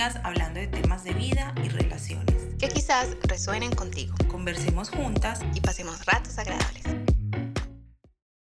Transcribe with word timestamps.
amigas 0.00 0.24
hablando 0.24 0.58
de 0.60 0.66
temas 0.66 1.04
de 1.04 1.12
vida 1.12 1.54
y 1.62 1.68
relaciones. 1.68 2.54
Que 2.58 2.68
quizás 2.68 3.18
resuenen 3.28 3.70
contigo. 3.70 4.14
Conversemos 4.30 4.88
juntas 4.88 5.42
y 5.54 5.60
pasemos 5.60 6.06
ratos 6.06 6.38
agradables. 6.38 6.84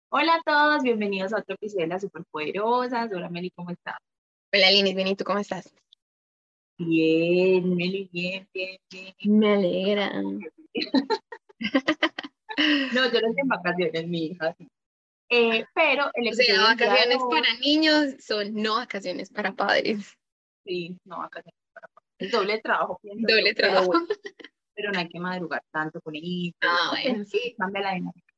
Hola 0.09 0.35
a 0.35 0.41
todos, 0.45 0.83
bienvenidos 0.83 1.33
a 1.33 1.39
otro 1.39 1.55
episodio 1.55 1.81
de 1.81 1.87
Las 1.89 2.03
Superpoderosas. 2.03 3.11
Hola 3.11 3.29
Meli, 3.29 3.51
¿cómo 3.51 3.71
estás? 3.71 3.97
Hola 4.53 4.71
Linis, 4.71 4.95
bien, 4.95 5.09
¿y 5.09 5.15
tú 5.17 5.25
cómo 5.25 5.39
estás? 5.39 5.73
Bien, 6.77 7.75
Meli, 7.75 8.09
bien, 8.13 8.47
bien, 8.53 8.77
bien. 8.89 9.13
Me 9.25 9.53
alegra. 9.53 10.13
no, 10.21 10.39
yo 12.93 13.01
no 13.01 13.27
estoy 13.27 13.33
en 13.35 13.47
vacaciones, 13.49 14.07
mi 14.07 14.27
hija. 14.27 14.55
Eh, 15.29 15.65
pero 15.75 16.09
el 16.13 16.29
o 16.29 16.33
sea, 16.33 16.61
vacaciones 16.61 17.17
para 17.29 17.53
niños 17.55 18.15
son 18.19 18.53
no 18.53 18.75
vacaciones 18.75 19.29
para 19.29 19.51
padres. 19.51 20.17
Sí, 20.69 20.95
no 21.03 21.17
para 21.17 21.29
padres. 21.29 22.31
Doble 22.31 22.59
trabajo. 22.61 22.99
Doble 23.01 23.55
trabajo. 23.55 23.91
Pero, 24.75 24.91
no 24.91 24.99
hay 24.99 25.09
que 25.09 25.19
madrugar 25.19 25.63
tanto 25.71 25.99
con 25.99 26.15
ellos. 26.15 26.53
Ah, 26.61 26.91
bueno, 26.91 27.25
sí. 27.25 27.55
Cambia 27.57 27.81
la 27.81 27.93
dinámica. 27.95 28.33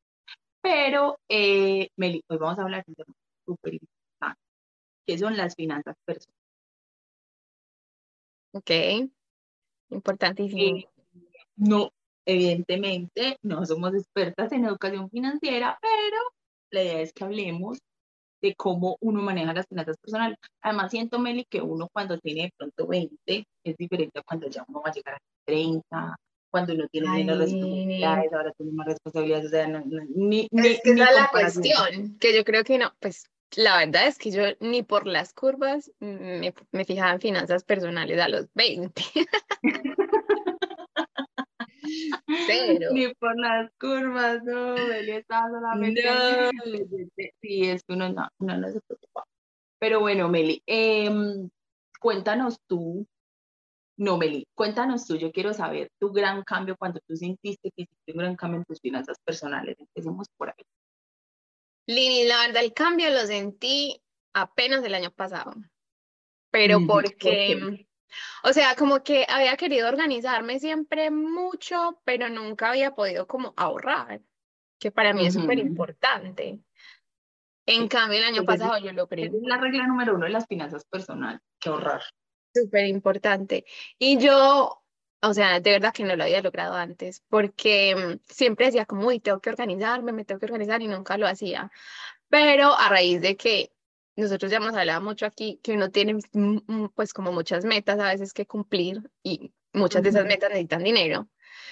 Pero, 0.62 1.20
eh, 1.28 1.90
Meli, 1.98 2.24
hoy 2.30 2.38
vamos 2.38 2.58
a 2.58 2.62
hablar 2.62 2.86
de 2.86 2.92
un 2.92 2.96
tema 2.96 3.14
súper 3.46 3.74
importante, 3.74 4.42
que 5.06 5.18
son 5.18 5.36
las 5.36 5.56
finanzas 5.56 5.98
personales. 6.06 6.42
Ok, 8.54 9.12
importantísimo. 9.90 10.78
Eh, 10.78 10.90
no, 11.58 11.92
evidentemente, 12.26 13.38
no 13.42 13.66
somos 13.66 13.94
expertas 13.94 14.54
en 14.54 14.66
educación 14.66 15.10
financiera, 15.10 15.78
pero 15.82 16.18
la 16.72 16.84
idea 16.84 17.02
es 17.02 17.12
que 17.12 17.26
hablemos 17.26 17.78
de 18.42 18.56
cómo 18.56 18.98
uno 19.02 19.22
maneja 19.22 19.54
las 19.54 19.68
finanzas 19.68 19.98
personales. 19.98 20.38
Además, 20.62 20.92
siento, 20.92 21.20
Meli, 21.20 21.46
que 21.46 21.62
uno 21.62 21.90
cuando 21.92 22.18
tiene 22.20 22.44
de 22.44 22.54
pronto 22.58 22.88
20 22.88 23.46
es 23.64 23.78
diferente 23.78 24.20
a 24.20 24.24
cuando 24.24 24.48
ya 24.48 24.66
uno 24.68 24.82
va 24.82 24.90
a 24.90 24.94
llegar 24.94 25.16
a 25.16 25.20
30, 25.46 26.16
cuando 26.50 26.74
uno 26.74 26.88
tiene 26.92 27.10
menos 27.10 27.38
responsabilidades, 27.38 28.34
ahora 28.34 28.52
tiene 28.58 28.72
más 28.74 28.88
responsabilidades, 28.88 29.46
o 29.46 29.50
sea, 29.50 29.84
ni, 30.16 30.48
es 30.52 30.82
que 30.82 30.92
esa 30.92 31.10
es 31.10 31.16
la 31.16 31.30
cuestión, 31.32 32.18
que 32.20 32.36
yo 32.36 32.44
creo 32.44 32.64
que 32.64 32.78
no, 32.78 32.94
pues 33.00 33.26
la 33.56 33.78
verdad 33.78 34.08
es 34.08 34.18
que 34.18 34.32
yo 34.32 34.44
ni 34.60 34.84
por 34.84 35.08
las 35.08 35.34
curvas 35.34 35.92
me, 36.00 36.54
me 36.72 36.86
fijaba 36.86 37.14
en 37.14 37.22
finanzas 37.22 37.64
personales 37.64 38.20
a 38.20 38.30
los 38.30 38.48
20. 38.54 39.02
Ni 42.94 43.14
por 43.16 43.40
las 43.40 43.72
curvas, 43.80 44.44
no, 44.44 44.76
Meli 44.76 45.12
estaba 45.12 45.50
solamente. 45.50 46.04
No. 46.04 46.50
Sí, 47.42 47.70
es 47.70 47.84
que 47.84 47.94
uno 47.94 48.10
no, 48.10 48.30
no, 48.40 48.72
se 48.72 48.82
preocupa. 48.82 49.26
Pero 49.80 50.00
bueno, 50.00 50.30
Meli, 50.30 50.62
em, 50.66 51.50
cuéntanos 52.00 52.60
tú, 52.68 53.06
no, 53.98 54.18
Meli, 54.18 54.48
cuéntanos 54.56 55.06
tú, 55.06 55.16
yo 55.16 55.32
quiero 55.32 55.54
saber 55.54 55.90
tu 56.00 56.12
gran 56.12 56.44
cambio 56.44 56.76
cuando 56.78 57.00
tú 57.08 57.16
sentiste 57.16 57.72
que 57.76 57.84
hiciste 57.84 58.12
un 58.12 58.18
gran 58.18 58.36
cambio 58.36 58.60
en 58.60 58.66
tus 58.66 58.80
finanzas 58.80 59.18
personales. 59.24 59.78
Empecemos 59.80 60.28
por 60.38 60.50
ahí. 60.50 60.66
Lini, 61.88 62.26
la 62.26 62.48
verdad, 62.48 62.64
el 62.64 62.74
cambio 62.74 63.10
lo 63.10 63.26
sentí 63.26 64.02
apenas 64.34 64.84
el 64.84 64.96
año 64.96 65.12
pasado, 65.12 65.54
pero 66.52 66.80
porque 66.86 67.88
o 68.44 68.54
sea, 68.54 68.76
como 68.76 69.04
que 69.04 69.26
había 69.28 69.56
querido 69.58 69.88
organizarme 69.88 70.60
siempre 70.60 71.12
mucho, 71.12 72.02
pero 72.04 72.30
nunca 72.30 72.70
había 72.70 72.94
podido 72.94 73.28
como 73.28 73.54
ahorrar, 73.58 74.22
que 74.80 74.92
para 74.92 75.14
mí 75.14 75.26
es 75.26 75.34
súper 75.34 75.60
importante. 75.60 76.60
En 77.66 77.88
cambio, 77.88 78.20
el 78.20 78.26
año 78.26 78.44
pasado 78.44 78.78
yo 78.80 78.92
lo 78.92 79.08
creí. 79.08 79.26
Es 79.26 79.34
la 79.44 79.58
regla 79.58 79.88
número 79.88 80.16
uno 80.16 80.26
de 80.26 80.32
las 80.32 80.48
finanzas 80.48 80.86
personales, 80.86 81.42
que 81.60 81.70
ahorrar. 81.70 82.02
Súper 82.54 82.88
importante. 82.88 83.66
Y 83.98 84.18
yo, 84.18 84.84
o 85.22 85.34
sea, 85.34 85.60
de 85.60 85.72
verdad 85.72 85.94
que 85.94 86.04
no 86.04 86.16
lo 86.16 86.24
había 86.24 86.42
logrado 86.42 86.76
antes, 86.76 87.24
porque 87.30 87.96
mm, 87.96 88.20
siempre 88.28 88.66
decía 88.66 88.86
como, 88.86 89.08
uy, 89.08 89.20
tengo 89.20 89.40
que 89.40 89.52
organizarme, 89.52 90.12
me 90.12 90.26
tengo 90.26 90.40
que 90.40 90.48
organizar 90.48 90.82
y 90.82 90.88
nunca 90.88 91.18
lo 91.18 91.28
hacía. 91.28 91.72
Pero 92.30 92.78
a 92.78 92.90
raíz 92.90 93.22
de 93.22 93.38
que 93.38 93.72
nosotros 94.16 94.52
ya 94.52 94.58
hemos 94.58 94.76
hablado 94.76 95.02
mucho 95.02 95.26
aquí 95.26 95.60
que 95.64 95.74
uno 95.74 95.90
tiene 95.90 96.18
pues 96.96 97.14
como 97.14 97.32
muchas 97.32 97.66
metas 97.66 98.00
a 98.00 98.10
veces 98.10 98.34
que 98.34 98.46
cumplir 98.46 99.02
y 99.24 99.54
muchas 99.74 100.04
de 100.04 100.10
esas 100.10 100.26
metas 100.26 100.50
necesitan 100.50 100.84
dinero. 100.84 101.30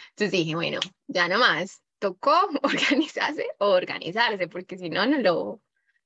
Entonces 0.09 0.31
dije, 0.31 0.55
bueno, 0.55 0.79
ya 1.07 1.27
no 1.27 1.38
más, 1.39 1.81
tocó 2.00 2.33
organizarse 2.63 3.45
o 3.59 3.67
organizarse, 3.69 4.47
porque 4.47 4.77
si 4.77 4.89
no, 4.89 5.05
no 5.05 5.17
lo, 5.19 5.61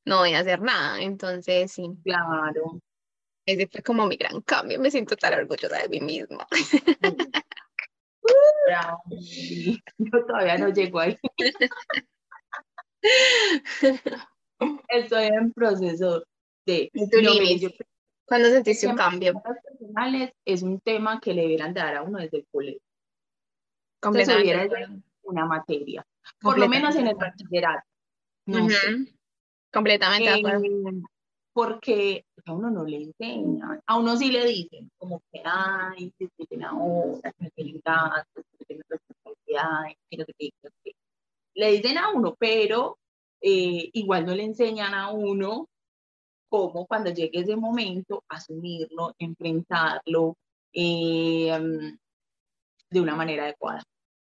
no 0.05 0.19
voy 0.19 0.33
a 0.33 0.39
hacer 0.39 0.61
nada. 0.61 1.01
Entonces, 1.01 1.71
sí. 1.71 1.89
Claro. 2.03 2.81
Ese 3.45 3.67
fue 3.67 3.81
como 3.81 4.07
mi 4.07 4.15
gran 4.15 4.41
cambio, 4.41 4.79
me 4.79 4.89
siento 4.89 5.15
tan 5.17 5.33
orgullosa 5.33 5.77
de 5.79 5.89
mí 5.89 5.99
misma. 5.99 6.47
Bravo. 8.65 9.03
Yo 9.97 10.25
todavía 10.25 10.57
no 10.57 10.69
llego 10.69 10.99
ahí. 10.99 11.17
Estoy 14.87 15.25
en 15.25 15.51
proceso 15.51 16.23
de... 16.65 16.91
¿Cuándo 18.25 18.49
sentiste 18.49 18.87
un 18.87 18.95
cambio? 18.95 19.33
Personales 19.41 20.31
es 20.45 20.63
un 20.63 20.79
tema 20.79 21.19
que 21.19 21.33
le 21.33 21.41
deberían 21.41 21.73
dar 21.73 21.95
a 21.95 22.03
uno 22.03 22.19
desde 22.19 22.37
el 22.37 22.47
colegio. 22.51 22.81
Completamente. 23.99 24.87
una 25.23 25.45
materia, 25.45 26.05
por 26.41 26.57
lo 26.57 26.67
menos 26.67 26.95
en 26.95 27.07
el 27.07 27.15
bachillerato. 27.15 27.87
No 28.45 28.67
Completamente 29.71 30.29
de 30.29 30.39
acuerdo. 30.39 30.65
Eh, 30.65 31.01
porque 31.53 32.25
a 32.45 32.53
uno 32.53 32.69
no 32.69 32.83
le 32.83 32.97
enseñan, 32.97 33.81
a 33.85 33.97
uno 33.97 34.17
sí 34.17 34.31
le 34.31 34.45
dicen, 34.45 34.91
como 34.97 35.21
que, 35.31 35.41
ay, 35.45 36.11
que 36.17 36.27
tiene 36.47 36.65
ahora, 36.65 37.31
que 37.39 37.49
tiene 37.51 37.73
que 37.73 38.65
tiene 38.67 38.83
que 40.09 40.17
no 40.17 40.25
te 40.25 40.95
Le 41.53 41.71
dicen 41.71 41.97
a 41.97 42.09
uno, 42.09 42.35
pero 42.37 42.97
eh, 43.45 43.89
igual 43.91 44.25
no 44.25 44.33
le 44.33 44.43
enseñan 44.43 44.93
a 44.93 45.11
uno 45.11 45.69
cómo 46.47 46.87
cuando 46.87 47.09
llegue 47.09 47.41
ese 47.41 47.57
momento 47.57 48.23
asumirlo, 48.29 49.13
enfrentarlo 49.19 50.37
eh, 50.71 51.51
de 52.89 53.01
una 53.01 53.15
manera 53.15 53.43
adecuada. 53.43 53.83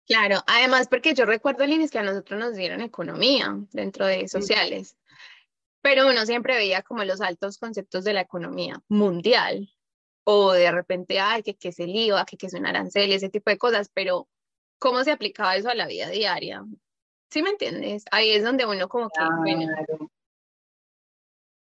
Claro, 0.06 0.44
además 0.46 0.88
porque 0.88 1.16
yo 1.16 1.26
recuerdo, 1.26 1.66
Linis, 1.66 1.90
que 1.90 1.98
a 1.98 2.04
nosotros 2.04 2.40
nos 2.40 2.56
dieron 2.56 2.82
economía 2.82 3.58
dentro 3.72 4.06
de 4.06 4.28
sociales, 4.28 4.96
pero 5.82 6.08
uno 6.08 6.26
siempre 6.28 6.56
veía 6.56 6.84
como 6.84 7.04
los 7.04 7.22
altos 7.22 7.58
conceptos 7.58 8.04
de 8.04 8.14
la 8.14 8.22
economía 8.22 8.80
mundial, 8.90 9.74
o 10.24 10.52
de 10.52 10.72
repente, 10.72 11.20
ay, 11.20 11.42
que, 11.42 11.56
que 11.56 11.70
es 11.70 11.80
el 11.80 11.96
IVA, 11.96 12.26
que, 12.26 12.38
que 12.38 12.46
es 12.46 12.54
un 12.54 12.68
arancel, 12.68 13.12
ese 13.12 13.30
tipo 13.30 13.50
de 13.50 13.58
cosas, 13.58 13.90
pero 13.92 14.28
¿cómo 14.78 15.04
se 15.04 15.12
aplicaba 15.12 15.56
eso 15.56 15.70
a 15.70 15.76
la 15.76 15.88
vida 15.88 16.10
diaria? 16.10 16.64
¿Sí 17.30 17.44
me 17.44 17.52
entiendes? 17.52 18.06
Ahí 18.12 18.32
es 18.32 18.44
donde 18.44 18.66
uno 18.66 18.90
como 18.90 19.10
que, 19.10 19.24
bueno, 19.38 19.68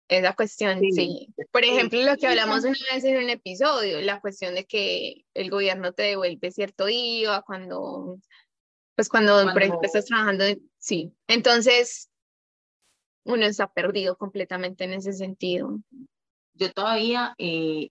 esa 0.08 0.34
cuestión, 0.36 0.80
sí. 0.80 1.28
Por 1.52 1.64
ejemplo, 1.64 2.02
lo 2.02 2.18
que 2.18 2.28
hablamos 2.28 2.64
una 2.64 2.78
vez 2.94 3.04
en 3.04 3.24
un 3.24 3.30
episodio, 3.30 4.02
la 4.02 4.20
cuestión 4.20 4.54
de 4.54 4.66
que 4.66 5.26
el 5.34 5.50
gobierno 5.50 5.94
te 5.94 6.04
devuelve 6.04 6.52
cierto 6.52 6.90
IVA 6.90 7.42
cuando, 7.42 8.20
pues 8.96 9.10
cuando, 9.10 9.44
por 9.52 9.62
ejemplo, 9.62 9.82
estás 9.84 10.06
trabajando, 10.06 10.46
sí. 10.78 11.14
Entonces, 11.28 12.10
uno 13.26 13.46
está 13.46 13.68
perdido 13.72 14.18
completamente 14.18 14.84
en 14.84 14.94
ese 14.94 15.14
sentido. 15.14 15.80
Yo 16.54 16.72
todavía, 16.74 17.34
eh, 17.38 17.90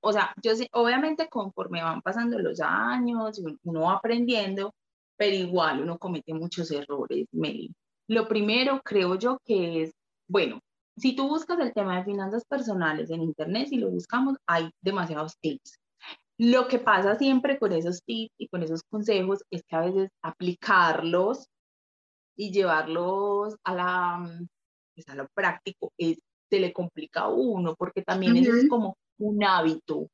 o 0.00 0.12
sea, 0.12 0.34
yo 0.42 0.52
obviamente 0.72 1.28
conforme 1.28 1.82
van 1.82 2.00
pasando 2.00 2.38
los 2.38 2.60
años, 2.60 3.42
uno 3.64 3.80
va 3.82 3.94
aprendiendo, 3.94 4.74
pero 5.18 5.34
igual 5.34 5.82
uno 5.82 5.98
comete 5.98 6.32
muchos 6.32 6.70
errores, 6.70 7.26
Meli. 7.32 7.74
Lo 8.08 8.26
primero 8.28 8.80
creo 8.82 9.16
yo 9.16 9.38
que 9.44 9.82
es, 9.82 9.92
bueno, 10.28 10.60
si 10.96 11.14
tú 11.14 11.28
buscas 11.28 11.58
el 11.58 11.74
tema 11.74 11.98
de 11.98 12.04
finanzas 12.04 12.44
personales 12.46 13.10
en 13.10 13.22
Internet, 13.22 13.68
si 13.68 13.76
lo 13.76 13.90
buscamos, 13.90 14.38
hay 14.46 14.70
demasiados 14.80 15.36
tips. 15.40 15.78
Lo 16.38 16.68
que 16.68 16.78
pasa 16.78 17.16
siempre 17.16 17.58
con 17.58 17.72
esos 17.72 18.02
tips 18.04 18.32
y 18.38 18.48
con 18.48 18.62
esos 18.62 18.82
consejos 18.88 19.42
es 19.50 19.62
que 19.64 19.76
a 19.76 19.80
veces 19.80 20.10
aplicarlos 20.22 21.48
y 22.36 22.52
llevarlos 22.52 23.56
a 23.64 23.74
la 23.74 24.38
pues 24.94 25.08
a 25.08 25.14
lo 25.14 25.28
práctico 25.28 25.92
es, 25.96 26.18
se 26.50 26.58
le 26.58 26.72
complica 26.72 27.22
a 27.22 27.28
uno, 27.28 27.74
porque 27.76 28.02
también 28.02 28.36
eso 28.36 28.52
es 28.52 28.68
como 28.68 28.96
un 29.18 29.44
hábito, 29.44 30.08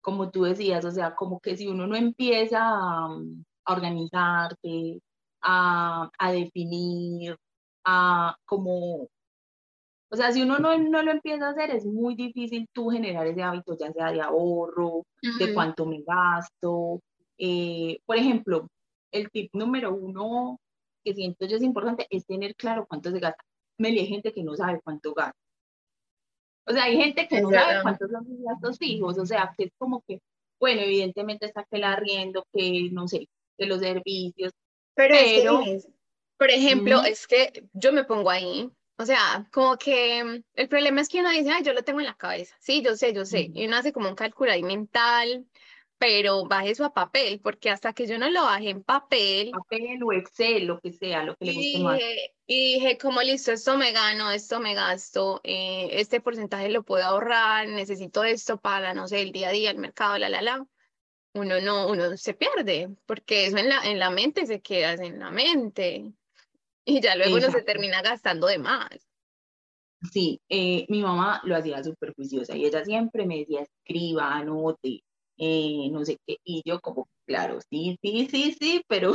como 0.00 0.30
tú 0.30 0.42
decías, 0.42 0.84
o 0.84 0.90
sea, 0.90 1.14
como 1.14 1.38
que 1.40 1.56
si 1.56 1.68
uno 1.68 1.86
no 1.86 1.94
empieza 1.94 2.60
a, 2.62 3.16
a 3.64 3.72
organizarte, 3.72 5.00
a, 5.42 6.10
a, 6.18 6.32
definir, 6.32 7.36
a 7.84 8.36
como, 8.44 9.08
o 10.10 10.16
sea, 10.16 10.32
si 10.32 10.42
uno 10.42 10.58
no, 10.58 10.78
no, 10.78 11.02
lo 11.02 11.10
empieza 11.10 11.46
a 11.46 11.50
hacer, 11.50 11.70
es 11.70 11.84
muy 11.84 12.14
difícil 12.14 12.68
tú 12.72 12.88
generar 12.90 13.26
ese 13.26 13.42
hábito, 13.42 13.76
ya 13.78 13.92
sea 13.92 14.12
de 14.12 14.20
ahorro, 14.20 15.04
de 15.38 15.52
cuánto 15.52 15.86
me 15.86 16.02
gasto. 16.02 17.00
Eh, 17.38 17.98
por 18.06 18.16
ejemplo, 18.16 18.68
el 19.10 19.28
tip 19.30 19.50
número 19.54 19.94
uno 19.94 20.60
que 21.04 21.14
siento 21.14 21.46
yo 21.46 21.56
es 21.56 21.62
importante 21.62 22.06
es 22.10 22.24
tener 22.26 22.54
claro 22.54 22.86
cuánto 22.88 23.10
se 23.10 23.18
gasta. 23.18 23.42
Me 23.78 23.88
hay 23.88 24.06
gente 24.06 24.32
que 24.32 24.42
no 24.42 24.56
sabe 24.56 24.80
cuánto 24.82 25.12
gasta. 25.14 25.38
O 26.66 26.72
sea, 26.72 26.84
hay 26.84 26.96
gente 26.96 27.28
que 27.28 27.40
no 27.42 27.50
sabe 27.50 27.82
cuántos 27.82 28.10
son 28.10 28.24
sus 28.24 28.40
gastos 28.42 28.78
fijos, 28.78 29.18
o 29.18 29.26
sea, 29.26 29.52
que 29.56 29.64
es 29.64 29.72
como 29.76 30.02
que, 30.06 30.20
bueno, 30.58 30.80
evidentemente 30.80 31.46
está 31.46 31.64
que 31.70 31.76
el 31.76 31.84
arriendo, 31.84 32.46
que 32.52 32.88
no 32.90 33.06
sé, 33.06 33.28
que 33.56 33.66
los 33.66 33.80
servicios, 33.80 34.52
Pero, 34.94 35.14
es 35.14 35.22
que, 35.32 35.42
Pero- 35.42 35.60
por 36.38 36.50
ejemplo, 36.50 36.98
Ujú. 36.98 37.06
es 37.06 37.26
que 37.26 37.64
yo 37.72 37.92
me 37.92 38.04
pongo 38.04 38.30
ahí, 38.30 38.70
o 38.98 39.06
sea, 39.06 39.46
como 39.52 39.76
que 39.76 40.22
mm, 40.24 40.42
el 40.54 40.68
problema 40.68 41.00
es 41.00 41.08
que 41.08 41.20
uno 41.20 41.30
dice, 41.30 41.50
ay, 41.50 41.62
yo 41.64 41.72
lo 41.72 41.82
tengo 41.82 42.00
en 42.00 42.06
la 42.06 42.14
cabeza, 42.16 42.54
sí, 42.60 42.82
yo 42.82 42.96
sé, 42.96 43.12
yo 43.12 43.24
sé, 43.24 43.50
y 43.54 43.66
uno 43.66 43.76
hace 43.76 43.92
como 43.92 44.08
un 44.08 44.14
cálculo 44.14 44.52
ahí 44.52 44.62
mental, 44.62 45.46
pero 45.98 46.44
baje 46.44 46.70
eso 46.70 46.84
a 46.84 46.92
papel, 46.92 47.40
porque 47.40 47.70
hasta 47.70 47.92
que 47.92 48.06
yo 48.06 48.18
no 48.18 48.28
lo 48.28 48.42
bajé 48.42 48.70
en 48.70 48.82
papel, 48.82 49.52
papel 49.52 50.02
o 50.02 50.12
Excel, 50.12 50.66
lo 50.66 50.78
que 50.80 50.92
sea, 50.92 51.22
lo 51.22 51.34
que 51.36 51.46
le 51.46 51.52
guste 51.54 51.78
más. 51.78 52.00
y 52.46 52.74
dije, 52.74 52.98
como 52.98 53.22
listo, 53.22 53.52
esto 53.52 53.76
me 53.78 53.92
gano, 53.92 54.30
esto 54.30 54.60
me 54.60 54.74
gasto, 54.74 55.40
eh, 55.44 55.88
este 55.92 56.20
porcentaje 56.20 56.68
lo 56.68 56.82
puedo 56.82 57.04
ahorrar, 57.04 57.68
necesito 57.68 58.22
esto 58.24 58.58
para, 58.58 58.92
no 58.92 59.08
sé, 59.08 59.22
el 59.22 59.32
día 59.32 59.48
a 59.48 59.52
día, 59.52 59.70
el 59.70 59.78
mercado, 59.78 60.18
la, 60.18 60.28
la, 60.28 60.42
la. 60.42 60.66
Uno 61.34 61.60
no, 61.60 61.88
uno 61.88 62.16
se 62.16 62.34
pierde, 62.34 62.94
porque 63.06 63.46
eso 63.46 63.58
en 63.58 63.68
la, 63.68 63.82
en 63.84 63.98
la 63.98 64.10
mente 64.10 64.46
se 64.46 64.62
queda 64.62 64.92
en 64.92 65.18
la 65.18 65.30
mente. 65.30 66.12
Y 66.84 67.00
ya 67.00 67.16
luego 67.16 67.32
uno 67.32 67.42
se 67.42 67.58
Exacto. 67.58 67.72
termina 67.72 68.02
gastando 68.02 68.46
de 68.46 68.58
más. 68.58 69.08
Sí, 70.12 70.40
eh, 70.48 70.84
mi 70.88 71.02
mamá 71.02 71.40
lo 71.44 71.56
hacía 71.56 71.82
súper 71.82 72.14
juiciosa 72.14 72.56
y 72.56 72.66
ella 72.66 72.84
siempre 72.84 73.26
me 73.26 73.38
decía, 73.38 73.62
escriba, 73.62 74.34
anote, 74.34 75.02
eh, 75.38 75.88
no 75.90 76.04
sé 76.04 76.18
qué, 76.26 76.36
y 76.44 76.62
yo 76.64 76.80
como, 76.80 77.08
claro, 77.26 77.58
sí, 77.70 77.98
sí, 78.02 78.28
sí, 78.30 78.56
sí, 78.60 78.84
pero 78.86 79.12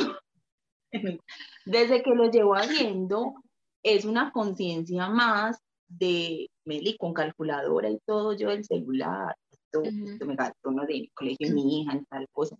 desde 1.65 2.01
que 2.01 2.09
lo 2.11 2.31
llevo 2.31 2.55
haciendo, 2.55 3.35
es 3.83 4.05
una 4.05 4.31
conciencia 4.31 5.09
más 5.09 5.59
de, 5.87 6.49
Meli, 6.65 6.97
con 6.97 7.13
calculadora 7.13 7.89
y 7.89 7.99
todo, 8.05 8.33
yo 8.33 8.49
el 8.49 8.65
celular, 8.65 9.35
esto, 9.71 9.81
Ujú. 9.81 10.11
esto 10.13 10.25
me 10.25 10.35
gasto, 10.35 10.71
no 10.71 10.85
sé, 10.85 10.93
en 10.95 11.01
el 11.03 11.11
colegio 11.13 11.47
de 11.47 11.53
mi 11.53 11.81
hija, 11.81 11.93
en 11.93 12.05
tal 12.05 12.27
cosa. 12.31 12.57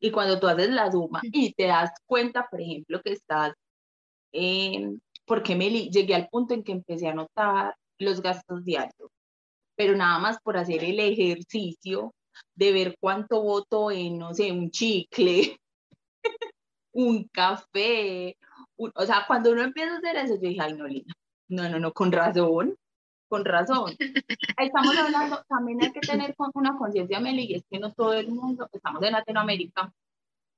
Y 0.00 0.10
cuando 0.10 0.38
tú 0.38 0.46
haces 0.46 0.70
la 0.70 0.90
suma 0.90 1.20
y 1.22 1.52
te 1.52 1.66
das 1.66 1.90
cuenta, 2.06 2.46
por 2.50 2.60
ejemplo, 2.60 3.00
que 3.02 3.12
estás 3.12 3.52
eh, 4.32 4.90
porque 5.26 5.54
Meli, 5.56 5.90
llegué 5.90 6.14
al 6.14 6.28
punto 6.28 6.54
en 6.54 6.62
que 6.62 6.72
empecé 6.72 7.08
a 7.08 7.12
anotar 7.12 7.74
los 7.98 8.22
gastos 8.22 8.64
diarios, 8.64 9.10
pero 9.76 9.96
nada 9.96 10.18
más 10.18 10.38
por 10.42 10.56
hacer 10.56 10.82
el 10.84 10.98
ejercicio 11.00 12.12
de 12.54 12.72
ver 12.72 12.96
cuánto 13.00 13.42
voto 13.42 13.90
en, 13.90 14.18
no 14.18 14.32
sé, 14.34 14.52
un 14.52 14.70
chicle, 14.70 15.56
un 16.92 17.24
café, 17.32 18.36
un- 18.76 18.92
o 18.94 19.04
sea, 19.04 19.24
cuando 19.26 19.52
uno 19.52 19.62
empieza 19.62 19.94
a 19.94 19.98
hacer 19.98 20.16
eso, 20.16 20.34
yo 20.34 20.48
dije, 20.48 20.60
ay, 20.60 20.74
no, 20.74 20.86
Lina, 20.86 21.12
no, 21.48 21.68
no, 21.68 21.78
no, 21.78 21.92
con 21.92 22.10
razón, 22.12 22.76
con 23.30 23.44
razón. 23.44 23.92
Estamos 24.58 24.98
hablando, 24.98 25.42
también 25.48 25.80
hay 25.82 25.92
que 25.92 26.00
tener 26.00 26.34
una 26.54 26.76
conciencia, 26.76 27.20
Meli, 27.20 27.44
y 27.44 27.54
es 27.54 27.64
que 27.70 27.78
no 27.78 27.92
todo 27.92 28.12
el 28.12 28.28
mundo, 28.28 28.68
estamos 28.72 29.02
en 29.04 29.12
Latinoamérica 29.12 29.92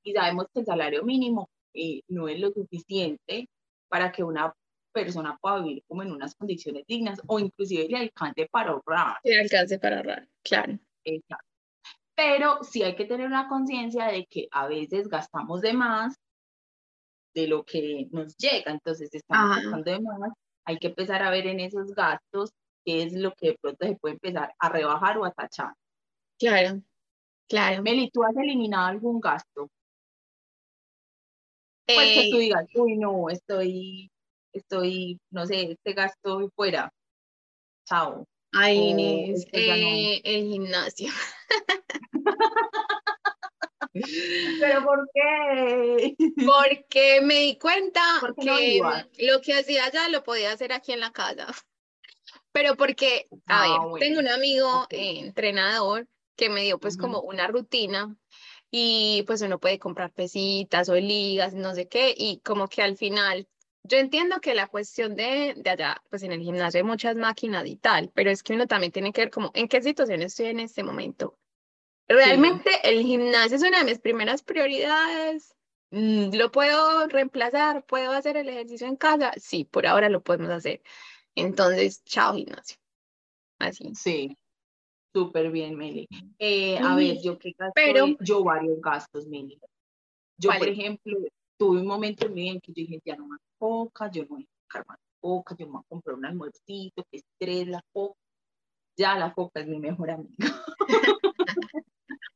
y 0.02 0.12
sabemos 0.14 0.46
que 0.52 0.60
el 0.60 0.66
salario 0.66 1.04
mínimo 1.04 1.50
eh, 1.74 2.00
no 2.08 2.28
es 2.28 2.40
lo 2.40 2.50
suficiente 2.50 3.48
para 3.88 4.10
que 4.10 4.24
una 4.24 4.52
persona 4.90 5.38
pueda 5.40 5.60
vivir 5.60 5.84
como 5.86 6.02
en 6.02 6.12
unas 6.12 6.34
condiciones 6.34 6.84
dignas 6.86 7.20
o 7.26 7.38
inclusive 7.38 7.88
le 7.88 7.98
alcance 7.98 8.48
para 8.50 8.70
ahorrar. 8.70 9.18
Que 9.22 9.38
alcance 9.38 9.78
para 9.78 9.98
ahorrar, 9.98 10.26
claro. 10.42 10.78
Exacto. 11.04 11.46
Pero 12.14 12.62
sí 12.62 12.82
hay 12.82 12.96
que 12.96 13.04
tener 13.04 13.26
una 13.26 13.48
conciencia 13.48 14.06
de 14.06 14.26
que 14.26 14.48
a 14.50 14.66
veces 14.66 15.08
gastamos 15.08 15.60
de 15.60 15.74
más 15.74 16.16
de 17.34 17.48
lo 17.48 17.64
que 17.64 18.08
nos 18.10 18.34
llega, 18.36 18.72
entonces 18.72 19.10
estamos 19.12 19.50
Ajá. 19.50 19.60
gastando 19.60 19.90
de 19.90 20.00
más, 20.00 20.32
hay 20.64 20.78
que 20.78 20.88
empezar 20.88 21.22
a 21.22 21.30
ver 21.30 21.46
en 21.46 21.60
esos 21.60 21.94
gastos 21.94 22.50
qué 22.84 23.02
es 23.04 23.12
lo 23.14 23.32
que 23.34 23.48
de 23.48 23.58
pronto 23.60 23.86
se 23.86 23.96
puede 23.96 24.14
empezar 24.14 24.54
a 24.58 24.68
rebajar 24.68 25.18
o 25.18 25.24
a 25.24 25.32
tachar. 25.32 25.72
Claro, 26.38 26.80
claro. 27.48 27.82
Meli, 27.82 28.10
¿tú 28.10 28.24
has 28.24 28.36
eliminado 28.36 28.86
algún 28.86 29.20
gasto? 29.20 29.68
Pues 31.86 32.14
que 32.14 32.30
tú 32.30 32.36
Eh, 32.36 32.40
digas, 32.40 32.66
uy, 32.74 32.96
no, 32.96 33.28
estoy, 33.28 34.10
estoy, 34.52 35.18
no 35.30 35.46
sé, 35.46 35.72
este 35.72 35.92
gasto 35.92 36.50
fuera. 36.54 36.90
Chao. 37.86 38.24
ay, 38.52 38.76
Inés, 38.78 39.46
no. 39.52 39.58
eh, 39.58 40.20
el 40.24 40.44
gimnasio. 40.44 41.08
¿Pero 44.60 44.84
por 44.84 45.06
qué? 45.12 46.14
Porque 46.46 47.20
me 47.22 47.34
di 47.40 47.58
cuenta 47.58 48.00
¿Por 48.20 48.34
qué 48.36 48.44
no 48.46 48.56
que 48.56 49.26
lo 49.26 49.40
que 49.40 49.54
hacía 49.54 49.84
allá 49.84 50.08
lo 50.08 50.22
podía 50.22 50.52
hacer 50.52 50.72
aquí 50.72 50.92
en 50.92 51.00
la 51.00 51.12
casa. 51.12 51.46
Pero 52.52 52.76
porque, 52.76 53.26
a 53.46 53.62
Ah, 53.62 53.78
ver, 53.78 53.88
bueno, 53.88 53.96
tengo 53.98 54.20
un 54.20 54.28
amigo 54.28 54.82
ok. 54.82 54.92
eh, 54.92 55.20
entrenador 55.20 56.06
que 56.36 56.48
me 56.48 56.62
dio 56.62 56.78
pues 56.78 56.94
Ujú. 56.96 57.02
como 57.02 57.20
una 57.20 57.46
rutina 57.46 58.16
y 58.70 59.22
pues 59.26 59.42
uno 59.42 59.58
puede 59.58 59.78
comprar 59.78 60.12
pesitas 60.12 60.88
o 60.88 60.94
ligas, 60.94 61.54
no 61.54 61.74
sé 61.74 61.88
qué, 61.88 62.14
y 62.16 62.40
como 62.40 62.68
que 62.68 62.82
al 62.82 62.96
final, 62.96 63.46
yo 63.84 63.98
entiendo 63.98 64.40
que 64.40 64.54
la 64.54 64.66
cuestión 64.66 65.14
de, 65.14 65.54
de 65.56 65.70
allá, 65.70 66.02
pues 66.08 66.22
en 66.22 66.32
el 66.32 66.40
gimnasio 66.40 66.78
hay 66.78 66.84
muchas 66.84 67.16
máquinas 67.16 67.66
y 67.66 67.76
tal, 67.76 68.10
pero 68.14 68.30
es 68.30 68.42
que 68.42 68.54
uno 68.54 68.66
también 68.66 68.92
tiene 68.92 69.12
que 69.12 69.22
ver 69.22 69.30
como 69.30 69.50
en 69.54 69.68
qué 69.68 69.82
situación 69.82 70.22
estoy 70.22 70.46
en 70.46 70.60
este 70.60 70.82
momento. 70.82 71.38
Realmente 72.08 72.70
el 72.84 73.02
gimnasio 73.02 73.56
es 73.56 73.62
una 73.62 73.78
de 73.78 73.84
mis 73.84 73.98
primeras 73.98 74.42
prioridades. 74.42 75.54
Mm, 75.90 76.34
¿Lo 76.34 76.50
puedo 76.50 77.06
reemplazar? 77.08 77.84
¿Puedo 77.84 78.12
hacer 78.12 78.36
el 78.36 78.48
ejercicio 78.48 78.86
en 78.86 78.96
casa? 78.96 79.32
Sí, 79.36 79.64
por 79.64 79.86
ahora 79.86 80.08
lo 80.08 80.22
podemos 80.22 80.50
hacer. 80.50 80.82
Entonces, 81.34 82.02
chao 82.04 82.34
gimnasio. 82.34 82.76
Así. 83.58 83.92
Sí, 83.94 84.36
súper 85.14 85.50
bien, 85.50 85.76
Meli. 85.76 86.08
Eh, 86.38 86.78
a 86.78 86.94
ver, 86.96 87.18
yo 87.22 87.38
qué 87.38 87.52
gasto, 87.56 87.72
Pero- 87.74 88.06
de- 88.06 88.16
yo 88.20 88.42
varios 88.44 88.80
gastos, 88.80 89.26
Meli. 89.26 89.58
Yo, 90.38 90.50
por 90.50 90.58
¿Cuáles? 90.58 90.78
ejemplo, 90.78 91.18
tuve 91.58 91.80
un 91.80 91.86
momento 91.86 92.26
en 92.26 92.34
mi 92.34 92.42
vida 92.42 92.52
en 92.54 92.60
que 92.60 92.72
yo 92.72 92.74
dije, 92.82 93.00
ya 93.04 93.16
no 93.16 93.26
más 93.28 93.38
coca, 93.58 94.10
yo 94.10 94.22
no 94.22 94.28
voy 94.30 94.42
a 94.44 94.62
sacar 94.66 94.84
más 94.88 94.98
coca, 95.20 95.54
yo 95.56 95.66
me 95.66 95.72
voy 95.72 95.80
a 95.82 95.88
comprar 95.88 96.16
un 96.16 96.24
almuercito, 96.26 97.04
que 97.10 97.18
estrés 97.18 97.68
la 97.68 97.80
coca. 97.92 98.18
Ya 98.98 99.14
la 99.16 99.32
coca 99.32 99.60
es 99.60 99.66
mi 99.68 99.78
mejor 99.78 100.10
amiga. 100.10 100.36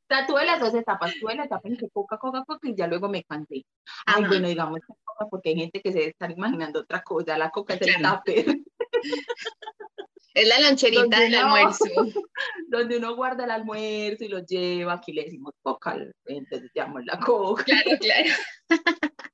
O 0.09 0.15
sea, 0.15 0.25
tuve 0.25 0.45
las 0.47 0.61
dos 0.61 0.73
etapas, 0.73 1.13
tuve 1.21 1.35
la 1.35 1.47
etapa 1.47 1.67
en 1.69 1.77
que 1.77 1.91
coca, 1.91 2.17
coca, 2.17 2.45
coca, 2.47 2.69
y 2.69 2.77
ya 2.77 2.87
luego 2.87 3.09
me 3.09 3.25
cansé. 3.25 3.65
Ay, 4.07 4.23
Ajá. 4.23 4.29
bueno, 4.29 4.47
digamos 4.47 4.79
coca, 4.87 5.29
porque 5.29 5.49
hay 5.49 5.57
gente 5.57 5.81
que 5.83 5.91
se 5.91 5.99
debe 5.99 6.11
estar 6.11 6.31
imaginando 6.31 6.79
otra 6.81 7.03
cosa, 7.03 7.37
la 7.37 7.51
coca 7.51 7.75
es 7.75 7.83
el 7.83 7.95
Claro. 7.97 8.19
tupper, 8.25 8.57
Es 10.35 10.49
la 10.49 10.61
loncherita 10.61 11.21
del 11.21 11.35
almuerzo. 11.35 11.89
donde 12.69 12.99
uno 12.99 13.17
guarda 13.17 13.45
el 13.45 13.51
almuerzo 13.51 14.25
y 14.25 14.29
lo 14.29 14.45
lleva, 14.45 14.95
aquí 14.95 15.13
le 15.13 15.25
decimos 15.25 15.55
coca, 15.63 15.97
entonces 16.27 16.71
llamamos 16.75 17.05
la 17.07 17.19
coca, 17.19 17.65
Claro, 17.65 17.91
claro. 17.99 18.31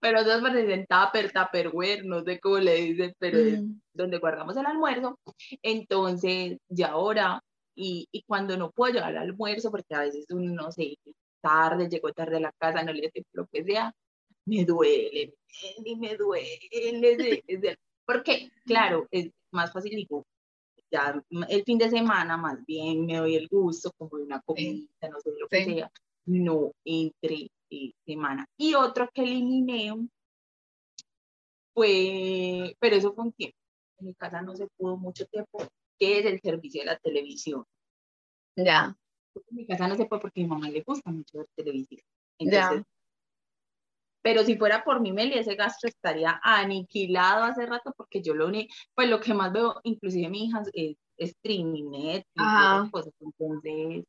pero 0.00 0.20
eso 0.20 0.40
parecen 0.40 0.86
tupper, 0.86 1.32
tupperware, 1.32 2.04
no 2.04 2.22
sé 2.22 2.40
cómo 2.40 2.58
le 2.58 2.74
dicen, 2.76 3.14
pero 3.18 3.38
es 3.38 3.60
Mm, 3.60 3.80
donde 3.92 4.18
guardamos 4.18 4.56
el 4.56 4.66
almuerzo, 4.66 5.18
entonces 5.62 6.58
ya 6.68 6.88
ahora, 6.88 7.40
y, 7.74 8.08
y 8.12 8.22
cuando 8.22 8.56
no 8.56 8.70
puedo 8.70 8.94
llevar 8.94 9.12
el 9.12 9.18
almuerzo, 9.18 9.70
porque 9.70 9.94
a 9.94 10.00
veces 10.00 10.26
uno, 10.30 10.52
no 10.52 10.72
sé, 10.72 10.96
tarde, 11.40 11.88
llegó 11.88 12.12
tarde 12.12 12.38
a 12.38 12.40
la 12.40 12.52
casa, 12.58 12.82
no 12.82 12.92
le 12.92 13.10
sé 13.10 13.24
lo 13.32 13.46
que 13.46 13.64
sea, 13.64 13.92
me 14.46 14.64
duele, 14.64 15.34
y 15.84 15.96
me 15.96 16.16
duele, 16.16 16.58
ese- 16.70 17.44
ese- 17.46 17.78
porque 18.06 18.50
claro, 18.64 19.06
es 19.10 19.30
más 19.52 19.72
fácil, 19.72 19.96
digo, 19.96 20.24
ya 20.90 21.20
el 21.48 21.64
fin 21.64 21.78
de 21.78 21.90
semana 21.90 22.36
más 22.36 22.64
bien 22.66 23.06
me 23.06 23.16
doy 23.16 23.36
el 23.36 23.48
gusto 23.48 23.90
como 23.96 24.18
de 24.18 24.24
una 24.24 24.40
comida, 24.42 24.86
no 25.10 25.20
sé 25.20 25.30
lo 25.38 25.48
que 25.48 25.64
Sí. 25.64 25.74
sea, 25.74 25.90
no 26.26 26.72
entre 26.84 27.48
eh, 27.70 27.92
semana. 28.06 28.46
Y 28.58 28.74
otro 28.74 29.08
que 29.12 29.22
eliminé 29.22 29.92
fue, 31.74 32.76
pero 32.78 32.96
eso 32.96 33.12
fue 33.14 33.24
un 33.24 33.32
tiempo, 33.32 33.56
en 33.98 34.06
mi 34.06 34.14
casa 34.14 34.42
no 34.42 34.54
se 34.54 34.66
pudo 34.76 34.96
mucho 34.96 35.26
tiempo, 35.26 35.58
que 35.98 36.18
es 36.18 36.26
el 36.26 36.40
servicio 36.40 36.82
de 36.82 36.86
la 36.86 36.98
televisión. 36.98 37.64
Ya, 38.56 38.96
En 39.34 39.56
mi 39.56 39.66
casa 39.66 39.88
no 39.88 39.96
se 39.96 40.06
puede 40.06 40.22
porque 40.22 40.40
a 40.40 40.44
mi 40.44 40.48
mamá 40.48 40.70
le 40.70 40.82
gusta 40.82 41.10
mucho 41.10 41.38
ver 41.38 41.48
televisión. 41.56 42.00
Ya. 42.38 42.84
Pero 44.24 44.42
si 44.42 44.56
fuera 44.56 44.82
por 44.84 45.02
mí, 45.02 45.12
Meli, 45.12 45.34
ese 45.34 45.54
gasto 45.54 45.86
estaría 45.86 46.40
aniquilado 46.42 47.44
hace 47.44 47.66
rato 47.66 47.92
porque 47.94 48.22
yo 48.22 48.34
lo 48.34 48.46
único, 48.46 48.74
pues 48.94 49.10
lo 49.10 49.20
que 49.20 49.34
más 49.34 49.52
veo, 49.52 49.78
inclusive 49.82 50.30
mi 50.30 50.46
hija, 50.46 50.62
es 50.72 50.96
streaming, 51.18 51.90
Netflix, 51.90 52.32
Ajá. 52.38 52.76
esas 52.76 52.90
cosas. 52.90 53.12
Entonces, 53.20 54.04